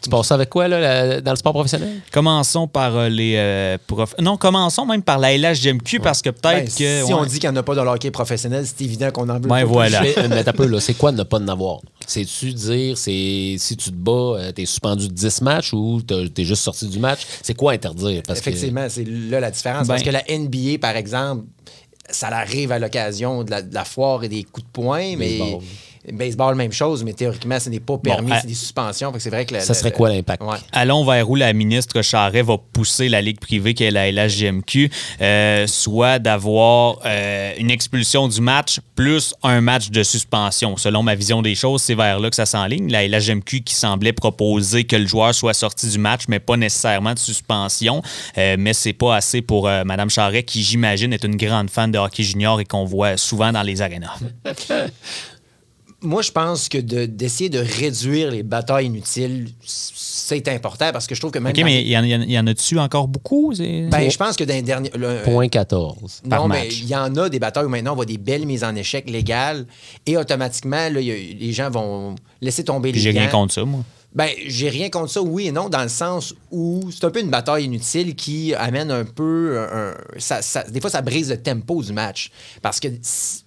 [0.07, 2.01] Tu passes ça avec quoi, là, la- dans le sport professionnel?
[2.11, 4.15] Commençons par euh, les euh, prof...
[4.19, 7.05] Non, commençons même par la LHJMQ parce que ben, peut-être que.
[7.05, 9.27] si on dit qu'il n'y en a pas dans le hockey professionnel, c'est évident qu'on
[9.29, 9.47] en veut.
[9.49, 10.01] Ben pas voilà.
[10.29, 11.79] Mais, peu, là, c'est quoi de ne pas en avoir?
[12.05, 16.43] C'est-tu dire, c'est si tu te bats, euh, t'es suspendu de 10 matchs ou t'es
[16.45, 17.21] juste sorti du match?
[17.41, 18.21] C'est quoi interdire?
[18.25, 19.87] Parce que- Effectivement, c'est là la différence.
[19.87, 21.43] Ben- Parce que la NBA, par exemple,
[22.09, 25.39] ça arrive à l'occasion de la, de la foire et des coups de poing, mais.
[26.11, 29.11] Baseball, même chose, mais théoriquement, ce n'est pas permis, à- c'est des suspensions.
[29.11, 30.41] Fait que c'est vrai que Ça serait quoi l'impact?
[30.43, 30.57] Ouais.
[30.71, 34.89] allons vers où la ministre Charret va pousser la Ligue privée qui est la LHJMQ,
[35.21, 40.77] euh, soit d'avoir euh, une expulsion du match plus un match de suspension.
[40.77, 42.89] Selon ma vision des choses, c'est vers là que ça s'enligne.
[42.91, 47.13] La LHJMQ qui semblait proposer que le joueur soit sorti du match, mais pas nécessairement
[47.13, 48.01] de suspension.
[48.37, 51.91] Euh, mais c'est pas assez pour euh, Mme Charret, qui j'imagine est une grande fan
[51.91, 54.17] de hockey junior et qu'on voit souvent dans les arénas.
[56.07, 61.15] Moi, je pense que de- d'essayer de, réduire les batailles inutiles, c'est important parce que
[61.15, 61.51] je trouve que même.
[61.51, 63.53] OK, mais il y, en- y a-tu encore beaucoup?
[63.57, 64.91] Ben, je pense que dans les derniers.
[64.95, 66.21] le- Point 14.
[66.29, 66.79] par non, mais match.
[66.81, 69.09] il y en a des batailles où maintenant on voit des belles mises en échec
[69.09, 69.65] légales
[70.05, 73.27] et automatiquement, là, il y a- les gens vont laisser tomber Puis les J'ai rien
[73.27, 73.81] contre ça, moi.
[74.17, 77.19] Ben, j'ai rien contre ça, oui et non, dans le sens où c'est un peu
[77.21, 79.59] une bataille inutile qui amène un peu.
[79.71, 82.31] un- ça- ça- des fois, ça brise le tempo du match.
[82.63, 82.87] Parce que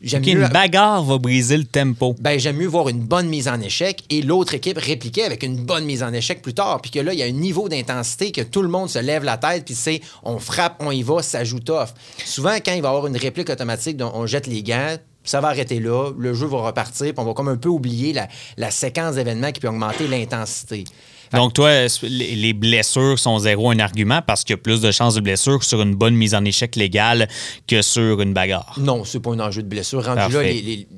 [0.01, 0.43] j'aime mieux.
[0.43, 2.15] une bagarre va briser le tempo.
[2.21, 5.57] Ben, j'aime mieux voir une bonne mise en échec et l'autre équipe répliquer avec une
[5.57, 6.81] bonne mise en échec plus tard.
[6.81, 9.25] Puis que là, il y a un niveau d'intensité que tout le monde se lève
[9.25, 11.89] la tête puis c'est on frappe, on y va, ça joue tough.
[12.25, 15.41] Souvent, quand il va y avoir une réplique automatique dont on jette les gants, ça
[15.41, 18.29] va arrêter là, le jeu va repartir, puis on va comme un peu oublier la,
[18.57, 20.85] la séquence d'événements qui peut augmenter l'intensité.
[21.33, 21.71] Donc, toi,
[22.03, 25.21] les les blessures sont zéro un argument parce qu'il y a plus de chances de
[25.21, 27.29] blessures sur une bonne mise en échec légale
[27.69, 28.75] que sur une bagarre?
[28.79, 30.05] Non, c'est pas un enjeu de blessure.
[30.05, 30.53] Rendu là, Parfait.
[30.55, 30.89] les- les-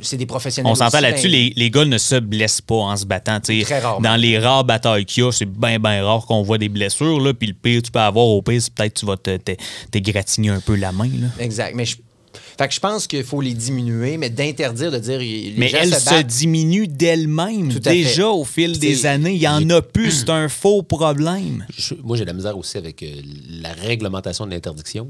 [0.00, 0.70] c'est des professionnels.
[0.72, 3.38] On s'entend là-dessus, ben, les, les gars ne se blessent pas en se battant.
[3.40, 4.00] Très rarement.
[4.00, 7.20] Dans les rares batailles qu'il y a, c'est bien, bien rare qu'on voit des blessures.
[7.20, 9.36] Là, puis le pire, tu peux avoir au pire, c'est peut-être que tu vas te,
[9.36, 9.56] te-
[9.92, 11.06] t'égratigner un peu la main.
[11.08, 11.28] Là.
[11.40, 11.74] Exact.
[11.74, 11.96] Mais je,
[12.58, 15.18] fait que je pense qu'il faut les diminuer, mais d'interdire de dire.
[15.18, 16.26] Les Mais gens elle se se, battent.
[16.26, 17.68] diminue d'elle-même.
[17.72, 17.96] Tout à fait.
[18.04, 20.10] Déjà, au fil des années, il y en a plus.
[20.20, 21.66] C'est un faux problème.
[21.76, 23.06] Je- moi, j'ai de la misère aussi avec euh,
[23.62, 25.08] la réglementation de l'interdiction.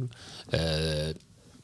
[0.55, 1.13] Euh,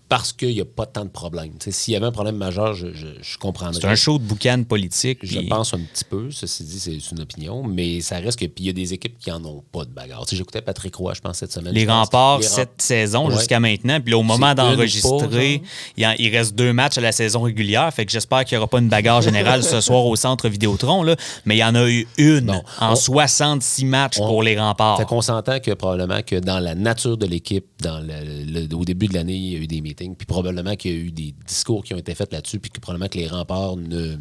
[0.09, 1.53] parce qu'il n'y a pas tant de problèmes.
[1.71, 3.81] S'il y avait un problème majeur, je, je, je comprendrais.
[3.81, 5.19] C'est un show de boucan politique.
[5.23, 8.45] Je puis- pense un petit peu, ceci dit, c'est une opinion, mais ça reste que.
[8.47, 10.25] Puis il y a des équipes qui en ont pas de bagarre.
[10.31, 11.73] J'écoutais Patrick Roy, je pense, cette semaine.
[11.75, 13.35] Les remparts, Les cette saison Ouais.
[13.37, 14.01] jusqu'à maintenant.
[14.01, 15.63] Puis là, au moment d'enregistrer,
[15.97, 17.93] il, reste deux matchs à la saison régulière.
[17.93, 21.03] Fait que j'espère qu'il n'y aura pas une bagarre générale ce soir au centre Vidéotron.
[21.03, 21.17] Là.
[21.45, 24.99] Mais il y en a eu une en on- 66 matchs on- pour les remparts.
[24.99, 28.85] Fait qu'on s'entend que probablement que dans la nature de l'équipe, dans le- le- au
[28.85, 31.35] début de l'année, il y a eu des puis probablement qu'il y a eu des
[31.47, 34.17] discours qui ont été faits là-dessus, puis que probablement que les remparts ne,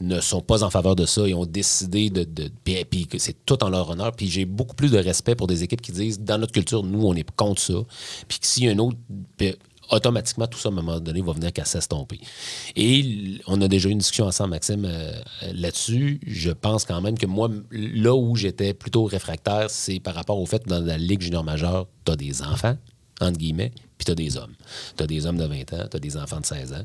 [0.00, 2.24] ne sont pas en faveur de ça et ont décidé de.
[2.24, 4.12] de puis, puis c'est tout en leur honneur.
[4.12, 7.04] Puis j'ai beaucoup plus de respect pour des équipes qui disent dans notre culture, nous,
[7.04, 7.74] on est contre ça.
[8.26, 8.96] Puis que s'il un autre.
[9.36, 9.54] puis
[9.90, 12.20] automatiquement, tout ça, à un moment donné, va venir qu'à s'estomper.
[12.76, 15.12] Et on a déjà eu une discussion ensemble, Maxime, euh,
[15.52, 16.20] là-dessus.
[16.26, 20.46] Je pense quand même que moi, là où j'étais plutôt réfractaire, c'est par rapport au
[20.46, 22.76] fait que dans la Ligue junior majeure, tu as des enfants,
[23.20, 24.54] entre guillemets, puis tu as des hommes.
[24.96, 26.84] Tu as des hommes de 20 ans, tu as des enfants de 16 ans,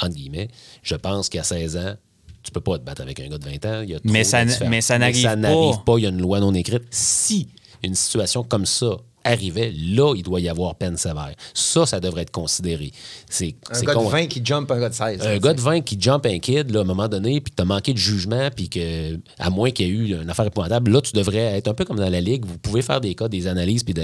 [0.00, 0.48] entre guillemets.
[0.82, 1.94] Je pense qu'à 16 ans,
[2.42, 3.82] tu peux pas te battre avec un gars de 20 ans.
[3.82, 5.36] Il y a Mais ça mais ça n'arrive ça pas.
[5.36, 5.98] n'arrive pas.
[5.98, 6.84] Il y a une loi non écrite.
[6.90, 7.48] Si
[7.82, 11.34] une situation comme ça arrivait, là, il doit y avoir peine sévère.
[11.54, 12.90] Ça, ça devrait être considéré.
[13.28, 15.20] C'est Un c'est gars con- de 20 qui jump un gars de 16.
[15.26, 17.56] un gars de 20 qui jump un kid, là, à un moment donné, puis que
[17.56, 20.46] tu as manqué de jugement, puis que, à moins qu'il y ait eu une affaire
[20.46, 22.44] épouvantable, là, tu devrais être un peu comme dans la Ligue.
[22.44, 24.02] Vous pouvez faire des cas, des analyses, puis de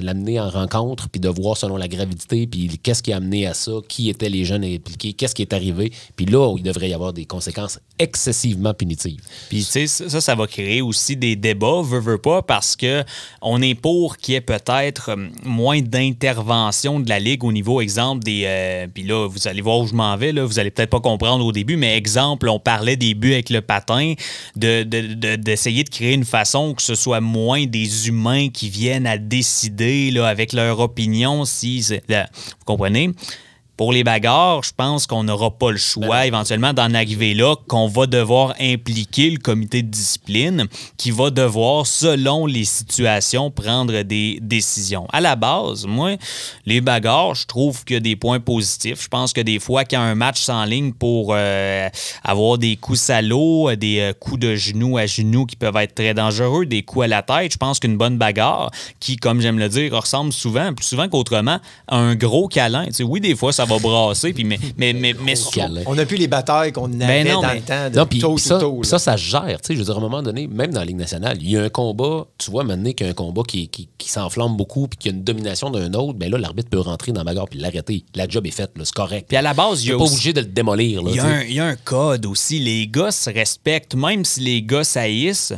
[0.00, 3.54] l'amener en rencontre, puis de voir selon la gravité, puis qu'est-ce qui a amené à
[3.54, 5.92] ça, qui étaient les jeunes impliqués, qu'est-ce qui est arrivé.
[6.16, 9.20] Puis là, il devrait y avoir des conséquences excessivement punitives.
[9.48, 13.02] Puis, tu sais, ça, ça va créer aussi des débats, veut, veut pas, parce que
[13.42, 17.80] on est pour qu'il y ait peut-être euh, moins d'intervention de la Ligue au niveau,
[17.80, 18.42] exemple, des.
[18.46, 21.00] euh, puis là, vous allez voir où je m'en vais, là, vous allez peut-être pas
[21.00, 24.14] comprendre au début, mais exemple, on parlait des buts avec le patin,
[24.56, 28.68] de- de- de- d'essayer de, créer une façon que ce soit moins des humains qui
[28.68, 31.80] viennent à décider là, avec leur opinion, si.
[31.80, 33.10] vous comprenez?
[33.78, 37.86] Pour les bagarres, je pense qu'on n'aura pas le choix éventuellement d'en arriver là, qu'on
[37.86, 44.40] va devoir impliquer le comité de discipline qui va devoir, selon les situations, prendre des
[44.42, 45.06] décisions.
[45.12, 46.16] À la base, moi,
[46.66, 49.00] les bagarres, je trouve qu'il y a des points positifs.
[49.00, 51.88] Je pense que des fois, quand un match s'enligne pour euh,
[52.24, 56.14] avoir des coups salauds, des euh, coups de genoux à genoux qui peuvent être très
[56.14, 59.68] dangereux, des coups à la tête, je pense qu'une bonne bagarre qui, comme j'aime le
[59.68, 62.86] dire, ressemble souvent, plus souvent qu'autrement, à un gros câlin.
[62.86, 65.82] Tu sais, oui, des fois, ça va brasser, puis mais, mais, mais, mais câlin.
[65.86, 68.06] On n'a plus les batailles qu'on avait Ben non, dans mais- le temps de Non,
[68.06, 68.82] puis tôt puis ça, tôt.
[68.82, 69.60] ça, ça se gère.
[69.60, 71.50] Tu sais, je veux dire, à un moment donné, même dans la Ligue nationale, il
[71.50, 74.08] y a un combat, tu vois, maintenant qu'il y a un combat qui, qui, qui
[74.08, 77.12] s'enflamme beaucoup puis qu'il y a une domination d'un autre, ben là, l'arbitre peut rentrer
[77.12, 78.04] dans la bagarre puis l'arrêter.
[78.14, 79.26] La job est faite, là, c'est correct.
[79.28, 81.02] Puis à la base, il y a pas aussi- obligé de le démolir.
[81.02, 81.34] Là, Il y, a tu sais.
[81.34, 82.58] un, il y a un code aussi.
[82.60, 85.52] Les gars se respectent, même si les gars saillissent,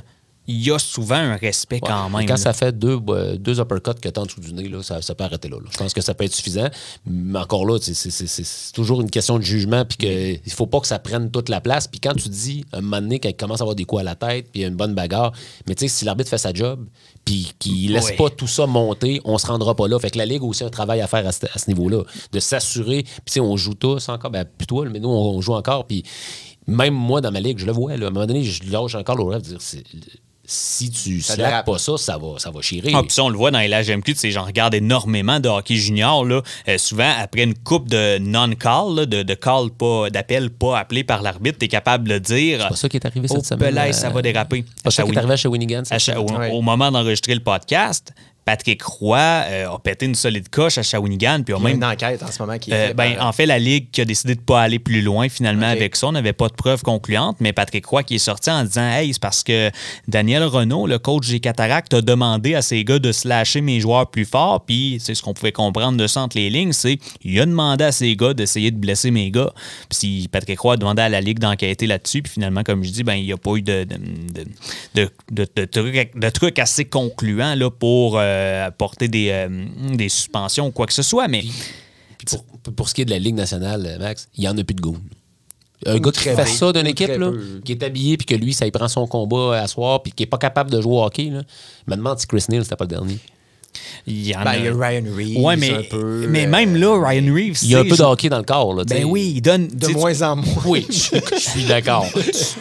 [0.51, 1.89] il y a souvent un respect Ouais.
[1.89, 2.27] quand même.
[2.27, 2.37] Quand là.
[2.37, 5.15] ça fait deux, euh, deux uppercuts que t'as en dessous du nez, là, ça, ça
[5.15, 5.69] peut arrêter là, là.
[5.73, 6.69] Je pense que ça peut être suffisant.
[7.07, 9.85] Mais encore là, c'est- toujours une question de jugement.
[9.85, 11.87] Puis que il faut pas que ça prenne toute la place.
[11.87, 14.15] Puis quand tu dis, un moment donné, qu'il commence à avoir des coups à la
[14.17, 15.33] tête, puis une bonne bagarre,
[15.67, 16.85] mais tu sais, si l'arbitre fait sa job,
[17.25, 18.17] puis qu'il laisse Ouais.
[18.17, 19.99] pas tout ça monter, on se rendra pas là.
[19.99, 22.03] Fait que la Ligue a aussi un travail à faire à ce, à ce niveau-là.
[22.33, 23.03] De s'assurer.
[23.03, 25.87] Puis tu on joue tous encore, ben plus toi, mais nous, on, on joue encore.
[25.87, 26.03] Puis
[26.67, 28.95] même moi, dans ma Ligue, je le vois, là, à un moment donné, je lâche
[28.95, 29.59] encore le rêve de dire,
[30.53, 31.65] si tu Ça dérape.
[31.65, 32.91] pas ça, ça va, ça va chirer.
[32.93, 35.77] Ah, ça, on le voit dans les LHMQ, tu sais, j'en regarde énormément de hockey
[35.77, 36.43] junior, là.
[36.69, 41.23] Euh, souvent, après une coupe de non-call, de, de call pas, d'appel pas appelé par
[41.23, 42.63] l'arbitre, tu es capable de dire.
[42.63, 43.79] C'est pas ça qui est arrivé cette Oh, semaine.
[43.79, 44.65] euh, ça va déraper.
[44.77, 45.83] C'est pas ça qui est arrivé à Shawinigan.
[45.83, 46.41] À cette Cha- au, semaine?
[46.41, 46.51] Ouais.
[46.51, 48.13] au moment d'enregistrer le podcast,
[48.45, 51.69] Patrick Roy euh, a pété une solide coche à Shawinigan, puis a Il y a
[51.69, 53.91] même une enquête en ce moment qui est Euh, ben, par- en fait, la Ligue
[53.91, 56.09] qui a décidé de ne pas aller plus loin finalement avec ça.
[56.09, 59.13] On n'avait pas de preuves concluantes, mais Patrick Roy qui est sorti en disant Hey,
[59.13, 59.71] c'est parce que
[60.09, 64.11] Daniel Renault, le coach des Cataractes, a demandé à ses gars de slasher mes joueurs
[64.11, 64.65] plus fort.
[64.65, 67.85] Puis, c'est ce qu'on pouvait comprendre de ça entre les lignes c'est il a demandé
[67.85, 69.53] à ses gars d'essayer de blesser mes gars.
[69.89, 72.91] Puis, si Patrick Roy a demandé à la Ligue d'enquêter là-dessus, puis finalement, comme je
[72.91, 73.97] dis, ben, il n'y a pas eu de, de,
[74.35, 74.45] de,
[74.95, 78.30] de- de- de trucs, de trucs assez concluants là, pour euh,
[78.67, 79.49] apporter des, euh,
[79.95, 81.29] des suspensions ou quoi que ce soit.
[81.29, 81.41] Mais.
[82.19, 84.57] Puis pour, pour ce qui est de la Ligue nationale, euh, Max, il n'y en
[84.59, 84.99] a plus de goût.
[85.87, 86.45] Un Ou gars qui fait peu.
[86.45, 87.33] ça d'une équipe, là,
[87.65, 90.23] qui est habillé, puis que lui, ça y prend son combat à soir, puis qui
[90.23, 91.43] n'est pas capable de jouer au hockey, là.
[91.87, 93.19] Je me demande si Chris Neal, c'était pas le dernier.
[94.07, 94.57] Il y en Ben, a.
[94.59, 95.39] il y a Ryan Reeves.
[95.39, 97.61] Ouais, mais, un peu, mais euh, même là, Ryan Reeves.
[97.63, 98.85] Il y a un peu de hockey dans le corps, là.
[98.85, 99.69] Ben oui, il donne.
[99.69, 100.45] De tu- moins en moins.
[100.67, 102.05] Oui, je, je suis d'accord.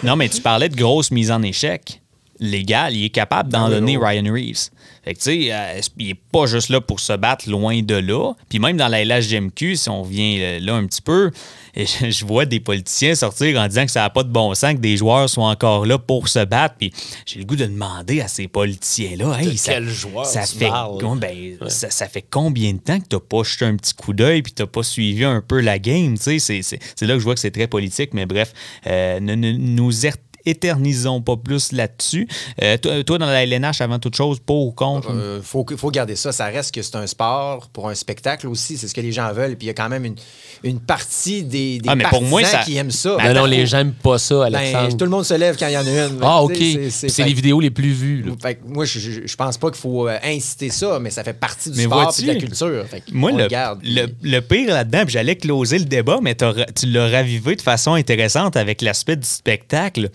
[0.03, 1.99] Non, mais tu parlais de grosse mise en échec
[2.39, 2.95] légale.
[2.95, 4.05] Il est capable d'en Ah oui, donner oui.
[4.05, 4.69] Ryan Reeves.
[5.03, 7.95] Fait que, tu sais, euh, il est pas juste là pour se battre loin de
[7.95, 8.33] là.
[8.49, 11.31] Puis même dans la LHGMQ, si on vient euh, là un petit peu,
[11.75, 14.79] je, vois des politiciens sortir en disant que ça n'a pas de bon sens que
[14.79, 16.75] des joueurs soient encore là pour se battre.
[16.77, 16.91] Puis
[17.25, 20.69] j'ai le goût de demander à ces politiciens-là, hey, ça, quel joueur ça tu fait,
[20.69, 24.41] ben, ça, ça fait combien de temps que t'as pas jeté un petit coup d'œil
[24.41, 26.61] puis t'as pas suivi un peu la game, tu c'est-
[27.01, 28.53] là que je vois que c'est très politique, mais bref,
[28.87, 30.05] euh, ne, ne nous
[30.49, 32.27] éternisons pas plus là-dessus.
[32.61, 35.09] Euh, toi, toi, dans la LNH, avant toute chose, pour ou contre?
[35.11, 36.31] Euh, faut, garder ça.
[36.31, 38.77] Ça reste que c'est un sport pour un spectacle aussi.
[38.77, 39.55] C'est ce que les gens veulent.
[39.55, 40.15] Puis il y a quand même une,
[40.63, 43.17] une partie des, des Ah, mais pour partisans moi, ça- qui aiment ça.
[43.23, 44.97] Non, non, les gens n'aiment pas ça, Ben, Alexandre.
[44.97, 46.19] tout le monde se lève quand il y en a une.
[46.21, 46.55] ah, OK.
[46.89, 48.23] c'est- les que- vidéos les plus vues.
[48.23, 48.33] là.
[48.41, 51.23] fait que moi, je, je, je pense pas qu'il faut euh, inciter ça, mais ça
[51.23, 52.85] fait partie du Mais sport et de la culture.
[52.89, 56.35] Fait Moi, on le, garde, puis- le, pire là-dedans, puis j'allais closer le débat, mais
[56.35, 60.09] tu l'as ravivé de façon intéressante avec l'aspect du spectacle.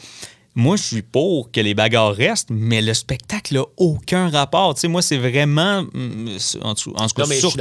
[0.57, 4.75] Moi, je suis pour que les bagarres restent, mais le spectacle n'a aucun rapport.
[4.75, 7.59] Tu sais, moi, c'est vraiment, mm, en tout, en tout cas, Non, mais je suis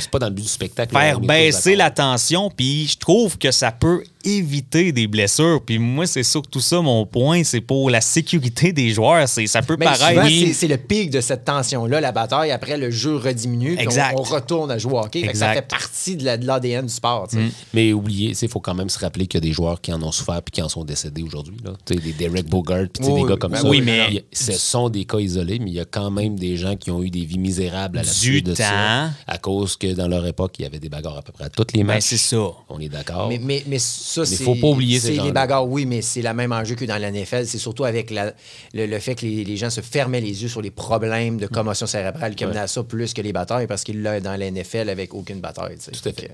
[0.00, 0.96] c'est pas dans le but du spectacle.
[0.96, 5.60] faire baisser la tension, puis je trouve que ça peut éviter des blessures.
[5.64, 9.28] Puis moi, c'est surtout ça mon point, c'est pour la sécurité des joueurs.
[9.28, 10.22] C'est, ça peut Mais paraître...
[10.24, 10.46] Oui.
[10.48, 12.50] c'est- c'est le pic de cette tension-là, la bataille.
[12.50, 14.14] Après, le jeu rediminue, Exact.
[14.16, 15.22] on, on retourne à jouer au hockey.
[15.24, 17.26] Fait ça fait partie de la- de l'ADN du sport.
[17.30, 17.38] sais.
[17.72, 20.02] Mais oubliez, il faut quand même se rappeler qu'il y a des joueurs qui en
[20.02, 21.56] ont souffert puis qui en sont décédés aujourd'hui.
[21.64, 21.72] là.
[21.84, 23.68] Tu sais, Des Derek Bogart, puis tu sais, Oui, des gars comme ben ça.
[23.68, 26.56] oui, mais- Il Ce sont des cas isolés, mais il y a quand même des
[26.56, 28.64] gens qui ont eu des vies misérables à la Du suite de ça.
[28.70, 29.10] temps.
[29.26, 31.48] À cause que dans leur époque, il y avait des bagarres à peu près à
[31.50, 32.04] toutes les Ben, matchs.
[32.04, 32.46] c'est ça.
[32.68, 33.28] On est d'accord.
[33.28, 33.78] Mais, mais, mais
[34.24, 34.44] ça, c'est.
[34.44, 36.98] faut pas oublier ces C'est les bagarres, oui, mais c'est la même enjeu que dans
[36.98, 37.46] la NFL.
[37.46, 38.32] C'est surtout avec la-
[38.74, 41.46] le, le fait que les, les gens se fermaient les yeux sur les problèmes de
[41.46, 44.50] commotion cérébrale qui menaient à ça plus que les batailles parce qu'il l'a dans la
[44.50, 45.76] NFL avec aucune bataille.
[45.76, 46.30] Tout à fait.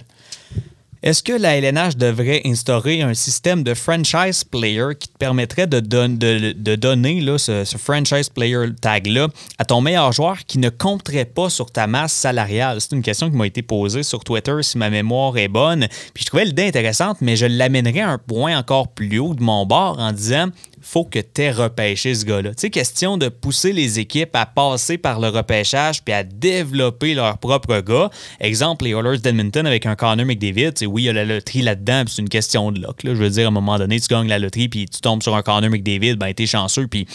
[1.02, 5.80] Est-ce que la LNH devrait instaurer un système de franchise player qui te permettrait de,
[5.80, 9.26] don- de- de donner ce, ce franchise player tag-là
[9.58, 12.80] à ton meilleur joueur qui ne compterait pas sur ta masse salariale?
[12.80, 15.88] C'est une question qui m'a été posée sur Twitter si ma mémoire est bonne.
[16.14, 19.42] Puis je trouvais l'idée intéressante, mais je l'amènerais à un point encore plus haut de
[19.42, 20.46] mon bord en disant
[20.82, 22.50] faut que tu aies repêché ce gars-là.
[22.50, 27.14] Tu sais, question de pousser les équipes à passer par le repêchage puis à développer
[27.14, 28.10] leur propre gars.
[28.40, 30.74] Exemple, les Oilers d'Edmonton avec un Connor McDavid.
[30.74, 33.04] tu Oui, il y a la loterie là-dedans, c'est une question de luck.
[33.04, 33.14] là.
[33.14, 35.34] Je veux dire, à un moment donné, tu gagnes la loterie puis tu tombes sur
[35.36, 37.06] un Connor McDavid, ben t'es chanceux puis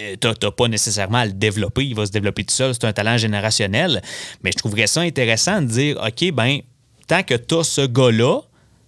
[0.00, 1.86] euh, t'as t'as pas nécessairement à le développer.
[1.86, 2.74] Il va se développer tout seul.
[2.74, 4.02] C'est un talent générationnel.
[4.44, 6.60] Mais je trouverais ça intéressant de dire, OK, ben
[7.06, 8.40] tant que tu as ce gars-là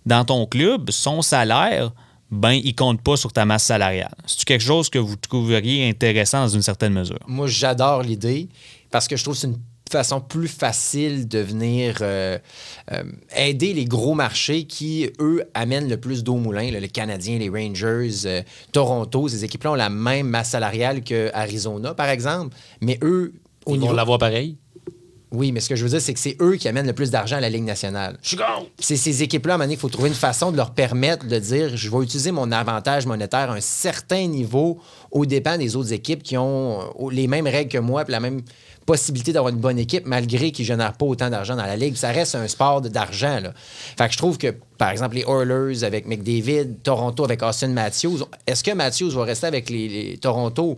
[0.07, 1.93] dans ton club, son salaire,
[2.31, 4.15] ben, il compte pas sur ta masse salariale.
[4.27, 7.19] C'est quelque chose que vous trouveriez intéressant dans une certaine mesure?
[7.27, 8.49] Moi, j'adore l'idée
[8.91, 9.59] parce que je trouve que c'est une
[9.91, 12.39] façon plus facile de venir euh,
[12.93, 13.03] euh,
[13.37, 16.71] aider les gros marchés qui, eux, amènent le plus d'eau au moulin.
[16.71, 21.31] là, les Canadiens, les Rangers, euh, Toronto, ces équipes-là ont la même masse salariale que
[21.35, 22.57] Arizona, par exemple.
[22.81, 23.33] Mais eux,
[23.67, 23.89] au Ils niveau...
[23.89, 24.57] vont l'avoir pareil?
[25.33, 27.11] Oui, mais ce que je veux dire, c'est que c'est eux qui amènent le plus
[27.11, 28.19] d'argent à la Ligue nationale.
[28.81, 31.27] C'est ces équipes-là, à un moment donné, il faut trouver une façon de leur permettre
[31.27, 34.81] de dire je vais utiliser mon avantage monétaire à un certain niveau
[35.13, 38.21] aux dépens des autres équipes qui ont euh, les mêmes règles que moi puis la
[38.21, 38.43] même
[38.87, 41.95] possibilité d'avoir une bonne équipe malgré qu'ils ne génèrent pas autant d'argent dans la Ligue.
[41.95, 43.39] Ça reste un sport d'argent.
[43.41, 43.53] là.
[43.97, 48.25] Fait que je trouve que, par exemple, les Oilers avec McDavid, Toronto avec Austin Matthews,
[48.49, 50.77] est-ce que Matthews va rester avec les, les Toronto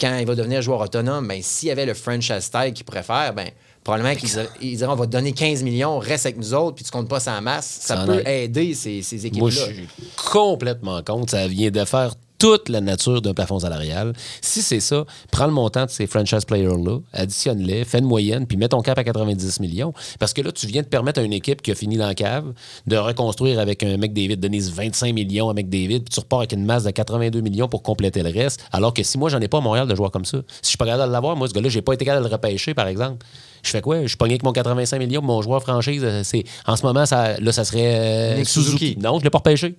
[0.00, 1.28] quand il va devenir joueur autonome?
[1.28, 3.50] Ben, s'il y avait le franchise tag qu'il préfère, ben,
[3.84, 4.28] probablement qu'ils
[4.76, 7.20] diraient- on va te donner 15 millions, reste avec nous autres, puis tu comptes pas
[7.20, 7.66] sans masse.
[7.82, 8.56] Ça Ça en peut aide.
[8.56, 9.40] aider ces, ces équipes-là.
[9.40, 9.88] Moi, je suis
[10.30, 11.30] complètement contre.
[11.30, 14.14] Ça vient de faire toute la nature d'un plafond salarial.
[14.40, 18.56] Si c'est ça, prends le montant de ces franchise players-là, additionne-les, fais une moyenne, puis
[18.56, 19.92] mets ton cap à 90 millions.
[20.18, 22.14] Parce que là, tu viens de permettre à une équipe qui a fini dans la
[22.14, 22.52] cave
[22.86, 26.40] de reconstruire avec un mec David, donner 25 millions à mec David, puis tu repars
[26.40, 28.64] avec une masse de 82 millions pour compléter le reste.
[28.72, 30.68] Alors que si moi, j'en ai pas à Montréal de joueurs comme ça, si je
[30.68, 32.72] suis pas capable de l'avoir, moi, ce gars-là, j'ai pas été capable de le repêcher,
[32.72, 33.26] par exemple.
[33.62, 34.00] Je fais quoi?
[34.00, 37.04] Je suis pogné avec mon 85 millions, mon joueur franchise, euh, c'est en ce moment,
[37.04, 37.96] ça, là, ça serait
[38.40, 38.70] euh, Suzuki.
[38.70, 38.98] Suzuki.
[38.98, 39.76] Non, je l'ai pas repêché.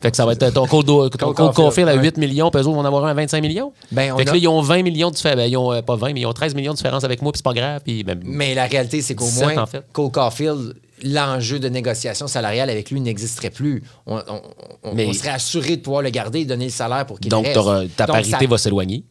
[0.00, 2.02] Fait que ça va être ton Cole, Do- ton Cole Cole Caulfield, à ouais.
[2.02, 3.72] 8 millions, puis eux autres vont en avoir un à 25 millions.
[3.90, 5.36] Ben, on fait que a- là, ils ont 20 millions de différence.
[5.36, 7.32] Ben, ils ont euh, pas 20, mais ils ont 13 millions de différence avec moi,
[7.32, 7.80] puis c'est pas grave.
[7.84, 9.84] Puis, ben, Mais la réalité, c'est qu'au 17, moins, en fait.
[9.92, 13.82] Cole Caulfield, l'enjeu de négociation salariale avec lui n'existerait plus.
[14.06, 14.40] On, on-
[14.84, 17.30] on- Mais- on serait assuré de pouvoir le garder et donner le salaire pour qu'il
[17.30, 17.96] donc, reste.
[17.96, 19.02] ta Donc, parité ça- va s'éloigner.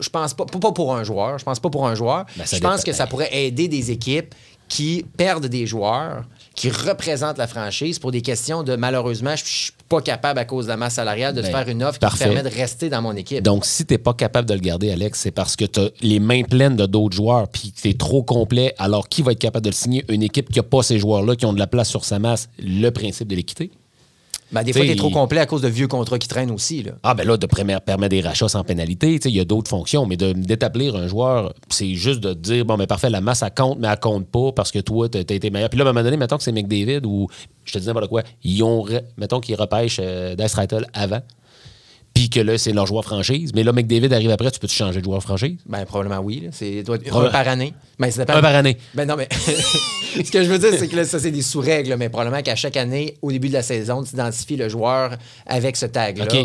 [0.00, 1.38] je pense pas, pas pour un joueur.
[1.38, 2.26] Je pense pas pour un joueur.
[2.36, 4.34] Ben, je pense que ça pourrait aider des équipes
[4.68, 6.24] qui perdent des joueurs,
[6.54, 10.64] qui représente la franchise pour des questions de malheureusement, je suis pas capable à cause
[10.66, 12.24] de la masse salariale de te Ben, faire une offre parfait.
[12.24, 13.42] qui me permet de rester dans mon équipe.
[13.42, 15.90] Donc, si tu n'es pas capable de le garder, Alex, c'est parce que tu as
[16.00, 18.74] les mains pleines de d'autres joueurs puis que tu es trop complet.
[18.78, 20.04] Alors, qui va être capable de le signer?
[20.08, 22.48] Une équipe qui n'a pas ces joueurs-là, qui ont de la place sur sa masse.
[22.58, 23.70] Le principe de l'équité?
[24.52, 26.50] Ben, des fois, T'sais, tu es trop complet à cause de vieux contrats qui traînent
[26.50, 26.82] aussi.
[26.82, 26.92] Là.
[27.02, 29.18] Ah, ben là, de permet- permettre des rachats sans pénalité.
[29.24, 32.86] Il y a d'autres fonctions, mais d'établir un joueur, c'est juste de dire, bon, mais
[32.86, 35.50] parfait, la masse, elle compte, mais elle compte pas parce que toi, tu as été
[35.50, 35.70] meilleur.
[35.70, 37.28] Puis là, à un moment donné, mettons que c'est McDavid ou
[37.64, 38.86] je te dis n'importe quoi, ils ont,
[39.16, 41.20] mettons qu'ils repêchent euh, Dice Rattle avant,
[42.14, 43.52] puis que là, c'est leur joueur franchise.
[43.54, 45.56] Mais là, McDavid arrive après, tu peux-tu changer de joueur franchise?
[45.66, 46.48] Ben, probablement oui.
[46.52, 47.72] C'est doit être Proba- un par année.
[47.98, 48.76] Ben, ça dépend- Un par année.
[48.94, 51.96] Ben non, mais ce que je veux dire, c'est que là, ça, c'est des sous-règles,
[51.96, 55.76] mais probablement qu'à chaque année, au début de la saison, tu identifies le joueur avec
[55.76, 56.24] ce tag-là.
[56.24, 56.30] OK.
[56.30, 56.36] Tu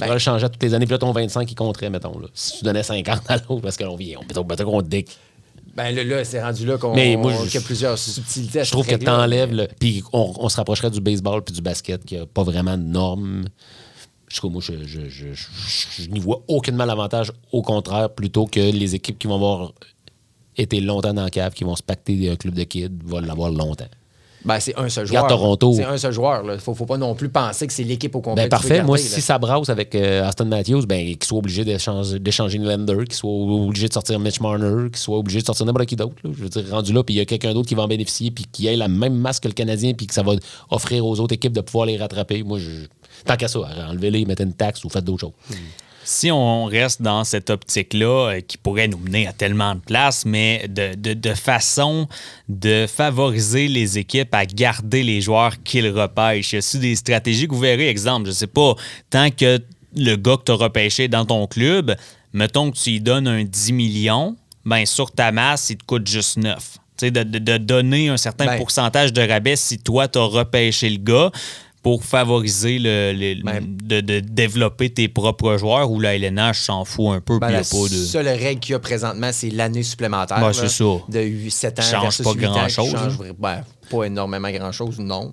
[0.00, 2.18] Ben, pourrais le changer à toutes les années, puis là, ton 25, il compterait, mettons.
[2.18, 2.26] Là.
[2.34, 5.08] Si tu donnais 50 à l'autre, parce qu'on vient, on peut qu'on dick.
[5.74, 8.60] ben là, là, c'est rendu là qu'on Mais moi, je- qu'il y a plusieurs subtilités
[8.60, 9.66] à Je trouve que tu enlèves le.
[9.80, 12.82] Puis on, on se rapprocherait du baseball puis du basket, qui n'a pas vraiment de
[12.82, 13.44] normes.
[14.30, 17.32] Je trouve, moi, je, je, je, je- n'y vois aucunement l'avantage.
[17.52, 19.72] Au contraire, plutôt que les équipes qui vont avoir
[20.56, 23.50] été longtemps dans la cave, qui vont se pacter un club de kids, vont l'avoir
[23.50, 23.86] longtemps.
[24.44, 25.24] Ben, c'est un seul joueur.
[25.24, 25.72] Regarde Toronto.
[25.74, 26.42] C'est un seul joueur.
[26.44, 28.44] Il ne faut, faut pas non plus penser que c'est l'équipe au complet.
[28.44, 28.82] Ben, parfait.
[28.84, 33.14] Moi, si ça brasse avec euh, Aston Matthews, ben, qu'il soit obligé d'échanger Nylander, qu'il
[33.14, 36.14] soit obligé de sortir Mitch Marner, qu'il soit obligé de sortir n'importe qui d'autre.
[36.22, 38.30] Je veux dire, rendu là, puis il y a quelqu'un d'autre qui va en bénéficier,
[38.30, 40.34] puis qui ait la même masse que le Canadien, puis que ça va
[40.70, 42.44] offrir aux autres équipes de pouvoir les rattraper.
[42.44, 42.86] Moi, je...
[43.24, 43.60] tant qu'à ça,
[43.90, 45.58] enlevez-les, mettez une taxe ou faites d'autres choses.
[46.04, 50.24] Si on reste dans cette optique-là, euh, qui pourrait nous mener à tellement de places,
[50.24, 52.08] mais de, de- de façon
[52.48, 56.54] de favoriser les équipes à garder les joueurs qu'ils repêchent.
[56.54, 58.74] Y a des stratégies que vous verrez, exemple, je sais pas,
[59.10, 59.60] tant que
[59.96, 61.94] le gars que tu as repêché dans ton club,
[62.32, 66.06] mettons que tu lui donnes un 10 millions, ben sur ta masse, il te coûte
[66.06, 66.56] juste 9.
[66.96, 68.56] Tu sais, de, de- de donner un certain Ben.
[68.58, 71.30] pourcentage de rabais si toi, tu as repêché le gars
[71.88, 73.64] pour favoriser le, le- Ben.
[73.82, 77.60] de, de développer tes propres joueurs ou la LNH s'en fout un peu Ben, la
[77.60, 77.88] pas de.
[77.88, 80.38] seule règle qu'il y a présentement, c'est l'année supplémentaire.
[80.38, 80.84] Ben, là, c'est ça.
[81.08, 81.82] De 7 ans.
[81.82, 85.32] Change versus pas 8 grand-chose, vra- ben, pas énormément grand-chose, non.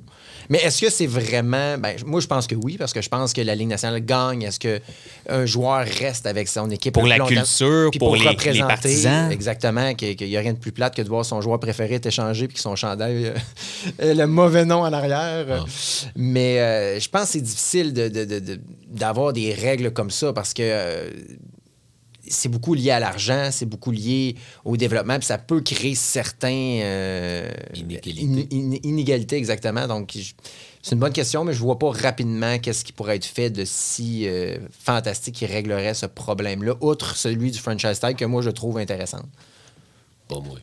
[0.50, 1.78] Mais est-ce que c'est vraiment.
[1.78, 4.43] Ben, moi, je pense que oui, parce que je pense que la Ligue nationale gagne.
[4.43, 8.30] Est-ce qu'un joueur reste avec son équipe Pour le la culture, Puis pour les- les
[8.30, 9.32] représenter, partisans?
[9.32, 12.06] Exactement, qu'il n'y a rien de plus plate que de voir son joueur préféré être
[12.06, 13.34] échangé puis que son chandail euh,
[14.00, 15.46] ait le mauvais nom en arrière.
[15.50, 15.66] Ah.
[16.16, 18.60] Mais euh, je pense que c'est difficile de- de- de- de-
[18.91, 20.62] d'avoir des règles comme ça parce que.
[20.64, 21.10] euh,
[22.28, 26.50] c'est beaucoup lié à l'argent, c'est beaucoup lié au développement, puis ça peut créer certains
[26.82, 28.48] euh, Inégalités.
[28.52, 29.88] in- in- inégalités exactement.
[29.88, 30.18] Donc,
[30.82, 33.64] c'est une bonne question, mais je vois pas rapidement qu'est-ce qui pourrait être fait de
[33.66, 38.50] si euh, fantastique qui réglerait ce problème-là, outre celui du franchise tag que moi je
[38.52, 39.22] trouve intéressant.
[40.28, 40.58] Pas moi.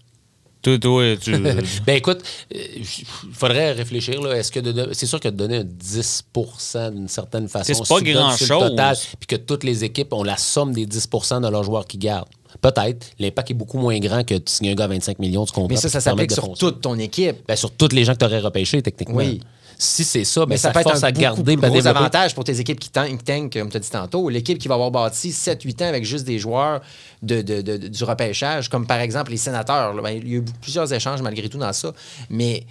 [0.63, 1.37] Toi, toi, tu-
[1.87, 2.21] Ben écoute,
[2.55, 2.85] il
[3.33, 4.21] faudrait réfléchir.
[4.23, 4.37] là.
[4.37, 7.99] Est-ce que de- c'est sûr que de donner un 10% d'une certaine façon, C'est pas
[7.99, 8.47] si tu grand-chose.
[8.47, 11.65] sur le total, puis que toutes les équipes ont la somme des 10% de leurs
[11.65, 12.29] joueurs qui gardent.
[12.61, 13.07] Peut-être.
[13.19, 15.69] L'impact est beaucoup moins grand que de signer un gars à 25 millions, tu comprends?
[15.71, 17.37] Mais ça, ça s'applique sur toute ton équipe.
[17.49, 19.17] Ben, sur toutes les gens que tu aurais repêchés, techniquement.
[19.17, 19.41] Oui.
[19.79, 21.69] Si c'est ça, ben, Mais ça, ça, peut être force un à garder, plus ben,
[21.69, 21.99] gros développer.
[21.99, 24.29] avantage pour tes équipes qui tankent, tank, comme tu as dit tantôt.
[24.29, 26.81] L'équipe qui va avoir bâti 7-8 ans avec juste des joueurs
[27.23, 29.93] de, de- de- de- du repêchage, comme par exemple les sénateurs.
[29.95, 30.03] là.
[30.03, 31.93] Ben, il y a eu plusieurs échanges malgré tout dans ça,
[32.31, 32.65] mais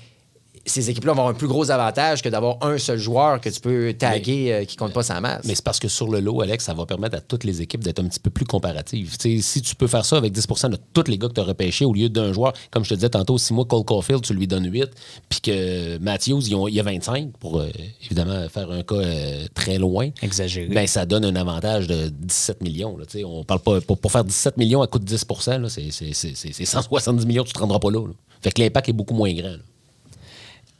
[0.65, 3.59] ces équipes-là vont avoir un plus gros avantage que d'avoir un seul joueur que tu
[3.59, 5.43] peux taguer euh, qui compte pas sa masse.
[5.45, 7.83] Mais c'est parce que sur le lot, Alex, ça va permettre à toutes les équipes
[7.83, 9.17] d'être un petit peu plus comparatives.
[9.17, 11.41] Tu sais, si tu peux faire ça avec 10% de tous les gars que tu
[11.41, 14.21] as repêchés au lieu d'un joueur, comme je te disais tantôt, si moi, Cole Caulfield,
[14.21, 14.85] tu lui donnes 8,
[15.29, 17.67] puis que Matthews, ils ont- il y a 25, pour euh,
[18.05, 20.67] évidemment faire un cas euh, très loin, Exagéré.
[20.67, 22.97] ben, ça donne un avantage de 17 millions.
[22.97, 25.25] Là, Tu sais, on parle pas, pour, pour faire 17 millions à coût de 10
[25.47, 28.13] là, c'est, c'est, c'est, c'est- c'est 170 millions, tu ne te rendras pas là, là.
[28.41, 29.49] Fait que l'impact est beaucoup moins grand.
[29.49, 29.57] là.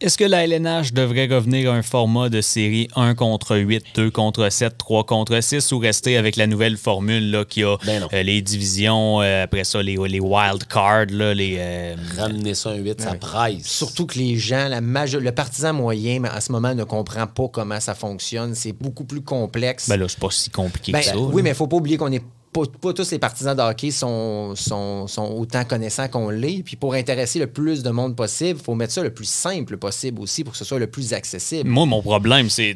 [0.02, 4.10] Est-ce que la LNH devrait revenir à un format de série 1 contre 8, 2
[4.10, 8.08] contre 7, 3 contre 6 ou rester avec la nouvelle formule là, qui a Ben
[8.12, 11.58] euh, les divisions, euh, après ça, les, les wild cards, là, les.
[11.60, 13.64] euh, Ramener ça à un 8, ça presse.
[13.68, 17.80] Surtout que les gens, la le partisan moyen, en ce moment, ne comprend pas comment
[17.80, 18.56] ça fonctionne.
[18.56, 19.88] C'est beaucoup plus complexe.
[19.88, 21.16] ben là, c'est pas si compliqué Ben, que ça.
[21.18, 21.44] oui, là.
[21.44, 24.56] mais il faut pas oublier qu'on est pas, pas tous les partisans de hockey sont,
[24.56, 26.64] sont, sont autant connaissants qu'on l'est.
[26.64, 29.78] Puis pour intéresser le plus de monde possible, il faut mettre ça le plus simple
[29.78, 31.70] possible aussi pour que ce soit le plus accessible.
[31.70, 32.76] Moi, mon problème, c'est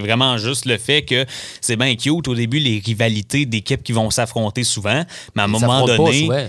[0.00, 1.26] vraiment juste le fait que
[1.60, 5.48] c'est bien cute au début, les rivalités d'équipes qui vont s'affronter souvent, mais à un
[5.48, 6.48] moment pas donné.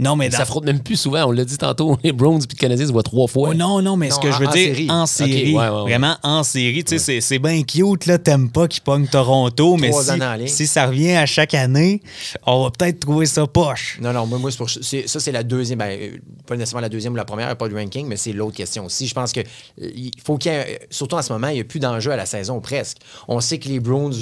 [0.00, 1.24] Non, mais dans- s'affrontent même plus souvent.
[1.26, 3.48] On l'a dit tantôt, les Browns et les Canadiens se voient trois fois.
[3.50, 4.90] Oh, non, non, mais ce que je veux en dire, série.
[4.90, 5.82] en série, ouais, ouais, ouais.
[5.82, 9.76] vraiment en série, tu sais, c'est- c'est bien cute, là, t'aimes pas qu'ils pognent Toronto,
[9.76, 9.90] mais
[10.46, 12.00] si, ça revient à chaque année,
[12.46, 13.98] on va peut-être trouver ça poche.
[14.00, 15.78] Non, non, moi, pour, ça, c'est la deuxième.
[15.78, 18.84] ben, pas nécessairement la deuxième ou la première, pas de ranking, mais c'est l'autre question
[18.86, 19.06] aussi.
[19.06, 19.44] Je pense que euh,
[19.94, 22.16] il faut qu'il y ait, surtout en ce moment, il n'y a plus d'enjeu à
[22.16, 22.98] la saison presque.
[23.26, 24.14] On sait que les Browns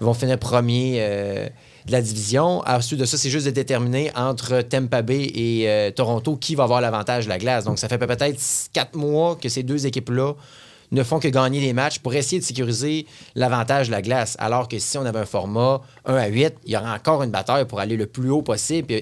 [0.00, 1.48] vont finir premier euh,
[1.86, 2.62] de la division.
[2.66, 6.64] Ensuite de ça, c'est juste de déterminer entre Tampa Bay et euh, Toronto qui va
[6.64, 7.64] avoir l'avantage de la glace.
[7.64, 8.40] Donc, ça fait peut-être
[8.72, 10.34] quatre mois que ces deux équipes-là
[10.92, 14.36] ne font que gagner les matchs pour essayer de sécuriser l'avantage de la glace.
[14.38, 17.30] Alors que si on avait un format 1 à 8, il y aurait encore une
[17.30, 18.94] bataille pour aller le plus haut possible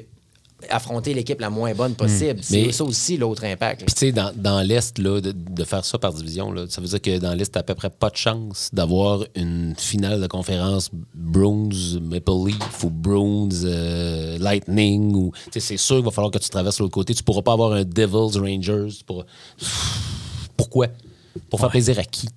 [0.69, 2.41] affronter l'équipe la moins bonne possible.
[2.43, 3.85] C'est Mais- ça aussi l'autre impact.
[3.87, 6.81] Puis, tu sais, dans, dans l'Est, là, de, de faire ça par division, là, ça
[6.81, 10.21] veut dire que dans l'Est, t'as à peu près pas de chance d'avoir une finale
[10.21, 15.15] de conférence Browns Maple Leaf ou Browns euh, Lightning.
[15.15, 17.15] Ou, tu sais, c'est sûr qu'il va falloir que tu traverses l'autre côté.
[17.15, 18.89] Tu pourras pas avoir un Devils Rangers.
[19.07, 19.25] Pour...
[20.57, 20.89] Pourquoi?
[21.49, 22.29] Pour faire plaisir à qui?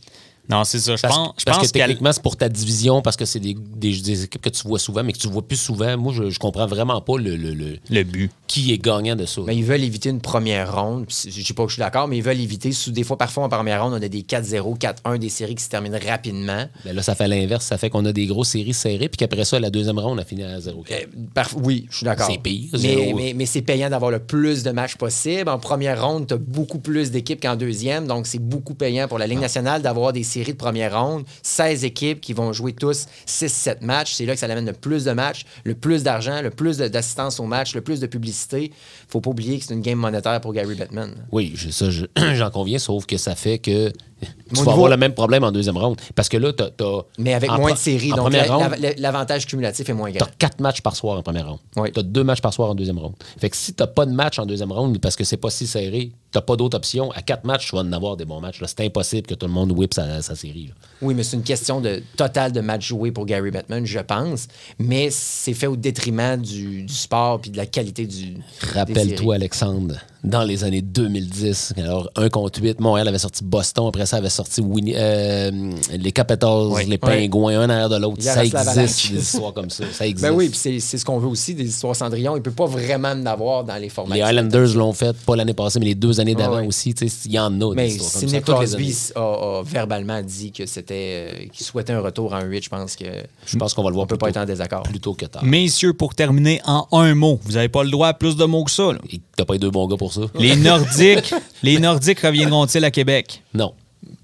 [0.50, 0.96] Non, c'est ça.
[0.96, 3.40] Je Parce, pense, je parce pense que techniquement, c'est pour ta division, parce que c'est
[3.40, 5.96] des, des- des équipes que tu vois souvent, mais que tu vois plus souvent.
[5.98, 8.30] Moi, je, je comprends vraiment pas le, le- le- le but.
[8.48, 9.42] qui est gagnant de ça.
[9.48, 11.06] Mais ils veulent éviter une première ronde.
[11.10, 12.72] Je dis pas que je suis d'accord, mais ils veulent éviter.
[12.72, 15.64] sous- Des fois, parfois, en première ronde, on a des 4-0, 4-1, des séries qui
[15.64, 16.66] se terminent rapidement.
[16.86, 17.66] Ben là, ça fait l'inverse.
[17.66, 20.22] Ça fait qu'on a des grosses séries serrées, puis qu'après ça, la deuxième ronde, on
[20.22, 22.28] a fini à 0 Euh, oui, je suis d'accord.
[22.30, 23.16] C'est pire, Mais, zéro.
[23.18, 25.50] mais, mais c'est payant d'avoir le plus de matchs possible.
[25.50, 28.08] En première ronde, tu as beaucoup plus d'équipes qu'en deuxième.
[28.08, 29.28] Donc, c'est beaucoup payant pour la Ah.
[29.30, 31.24] Ligue nationale d'avoir des séries de première ronde.
[31.42, 34.14] 16 équipes qui vont jouer tous 6-7 matchs.
[34.14, 37.40] C'est là que ça amène le plus de matchs, le plus d'argent, le plus d'assistance
[37.40, 38.72] au match, le plus de publicité.
[39.08, 41.14] faut pas oublier que c'est une game monétaire pour Gary Bettman.
[41.32, 42.06] Oui, ça, je-
[42.36, 43.92] j'en conviens, sauf que ça fait que
[44.26, 45.98] tu vas niveau- avoir le même problème en deuxième ronde.
[46.16, 47.02] Parce que là, tu as.
[47.18, 48.12] Mais avec moins de séries.
[48.12, 50.28] Donc, la- l'avantage cumulatif est moins tu grand.
[50.38, 51.60] quatre matchs par soir en première ronde.
[51.78, 51.92] Oui.
[51.92, 53.14] Tu as deux matchs par soir en deuxième ronde.
[53.38, 55.68] Fait que si tu pas de match en deuxième ronde parce que c'est pas si
[55.68, 58.60] serré, tu pas d'autre option, à quatre matchs, tu vas en avoir des bons matchs.
[58.66, 60.68] C'est impossible que tout le monde whip sa, sa série.
[60.68, 60.74] là.
[61.02, 64.48] Oui, mais c'est une question de total de matchs joués pour Gary Bettman, je pense.
[64.80, 68.38] Mais c'est fait au détriment du, du sport puis de la qualité du.
[68.74, 74.06] Rappelle-toi, Alexandre, dans les années 2010, alors 1 contre 8, Montréal avait sorti Boston, après
[74.06, 75.52] ça avait sorti Winnie- euh,
[75.92, 76.86] les Capitals, Oui.
[76.88, 78.22] les Pingouins, un derrière de l'autre.
[78.22, 79.84] Ça existe, des histoires comme ça.
[79.92, 80.24] Ça existe.
[80.30, 82.36] Ben oui, puis c'est c'est ce qu'on veut aussi, des histoires Cendrillon.
[82.38, 84.16] Il peut pas vraiment en avoir dans les formats.
[84.16, 86.92] Les Highlanders l'ont fait, pas l'année passée, mais les deux années d'avant aussi.
[87.26, 87.70] Il y en a.
[87.72, 91.94] des Mais histoires comme ça, Crosby a, a verbalement dit que c'était euh, qu'il souhaitait
[91.94, 92.64] un retour en 8.
[92.64, 93.06] Je pense que
[93.46, 94.84] Je pense qu'on va le voir on peut pas plutôt- être en désaccord.
[94.84, 95.44] plus tôt que tard.
[95.44, 98.64] Messieurs, pour terminer en un mot, vous n'avez pas le droit à plus de mots
[98.64, 98.94] que ça.
[98.94, 99.00] là.
[99.12, 100.22] Et T'as pas eu deux bons gars pour ça?
[100.40, 101.34] Les Nordiques,
[101.64, 103.44] les Nordiques reviendront-ils à Québec?
[103.54, 103.74] Non.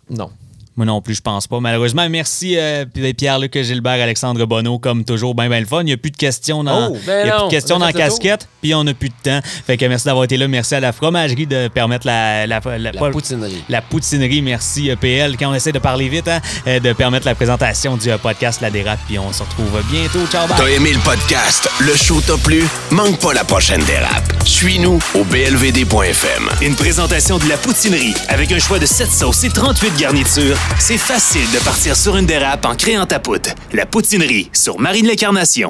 [0.09, 0.29] Non.
[0.80, 1.59] Moi non plus, je pense pas.
[1.59, 2.86] Malheureusement, merci euh,
[3.17, 5.82] Pierre-Luc Gilbert, Alexandre Bonneau, comme toujours, bien ben le fun.
[5.82, 7.75] Il n'y a plus de questions dans, Oh, ben il y a plus de questions
[7.75, 9.41] on dans la casquette, puis on n'a plus de temps.
[9.67, 10.47] Fait que merci d'avoir été là.
[10.47, 13.61] Merci à la fromagerie de permettre la, la, la- pas- poutinerie.
[13.67, 15.36] La poutinerie, merci euh, PL.
[15.36, 18.61] Quand on essaie de parler vite, hein, euh, de permettre la présentation du euh, podcast
[18.61, 20.25] La Dérape, puis on se retrouve bientôt.
[20.32, 20.55] Ciao, bye!
[20.57, 21.69] T'as aimé le podcast?
[21.82, 22.63] Le show t'a plu?
[22.91, 24.32] Manque pas la prochaine dérape.
[24.45, 26.49] Suis-nous au blvd.fm.
[26.61, 30.55] Une présentation de la poutinerie avec un choix de 7 sauces et 38 garnitures.
[30.78, 33.49] C'est facile de partir sur une dérape en créant ta poudre.
[33.74, 35.67] La poutinerie sur Marine l'Incarnation.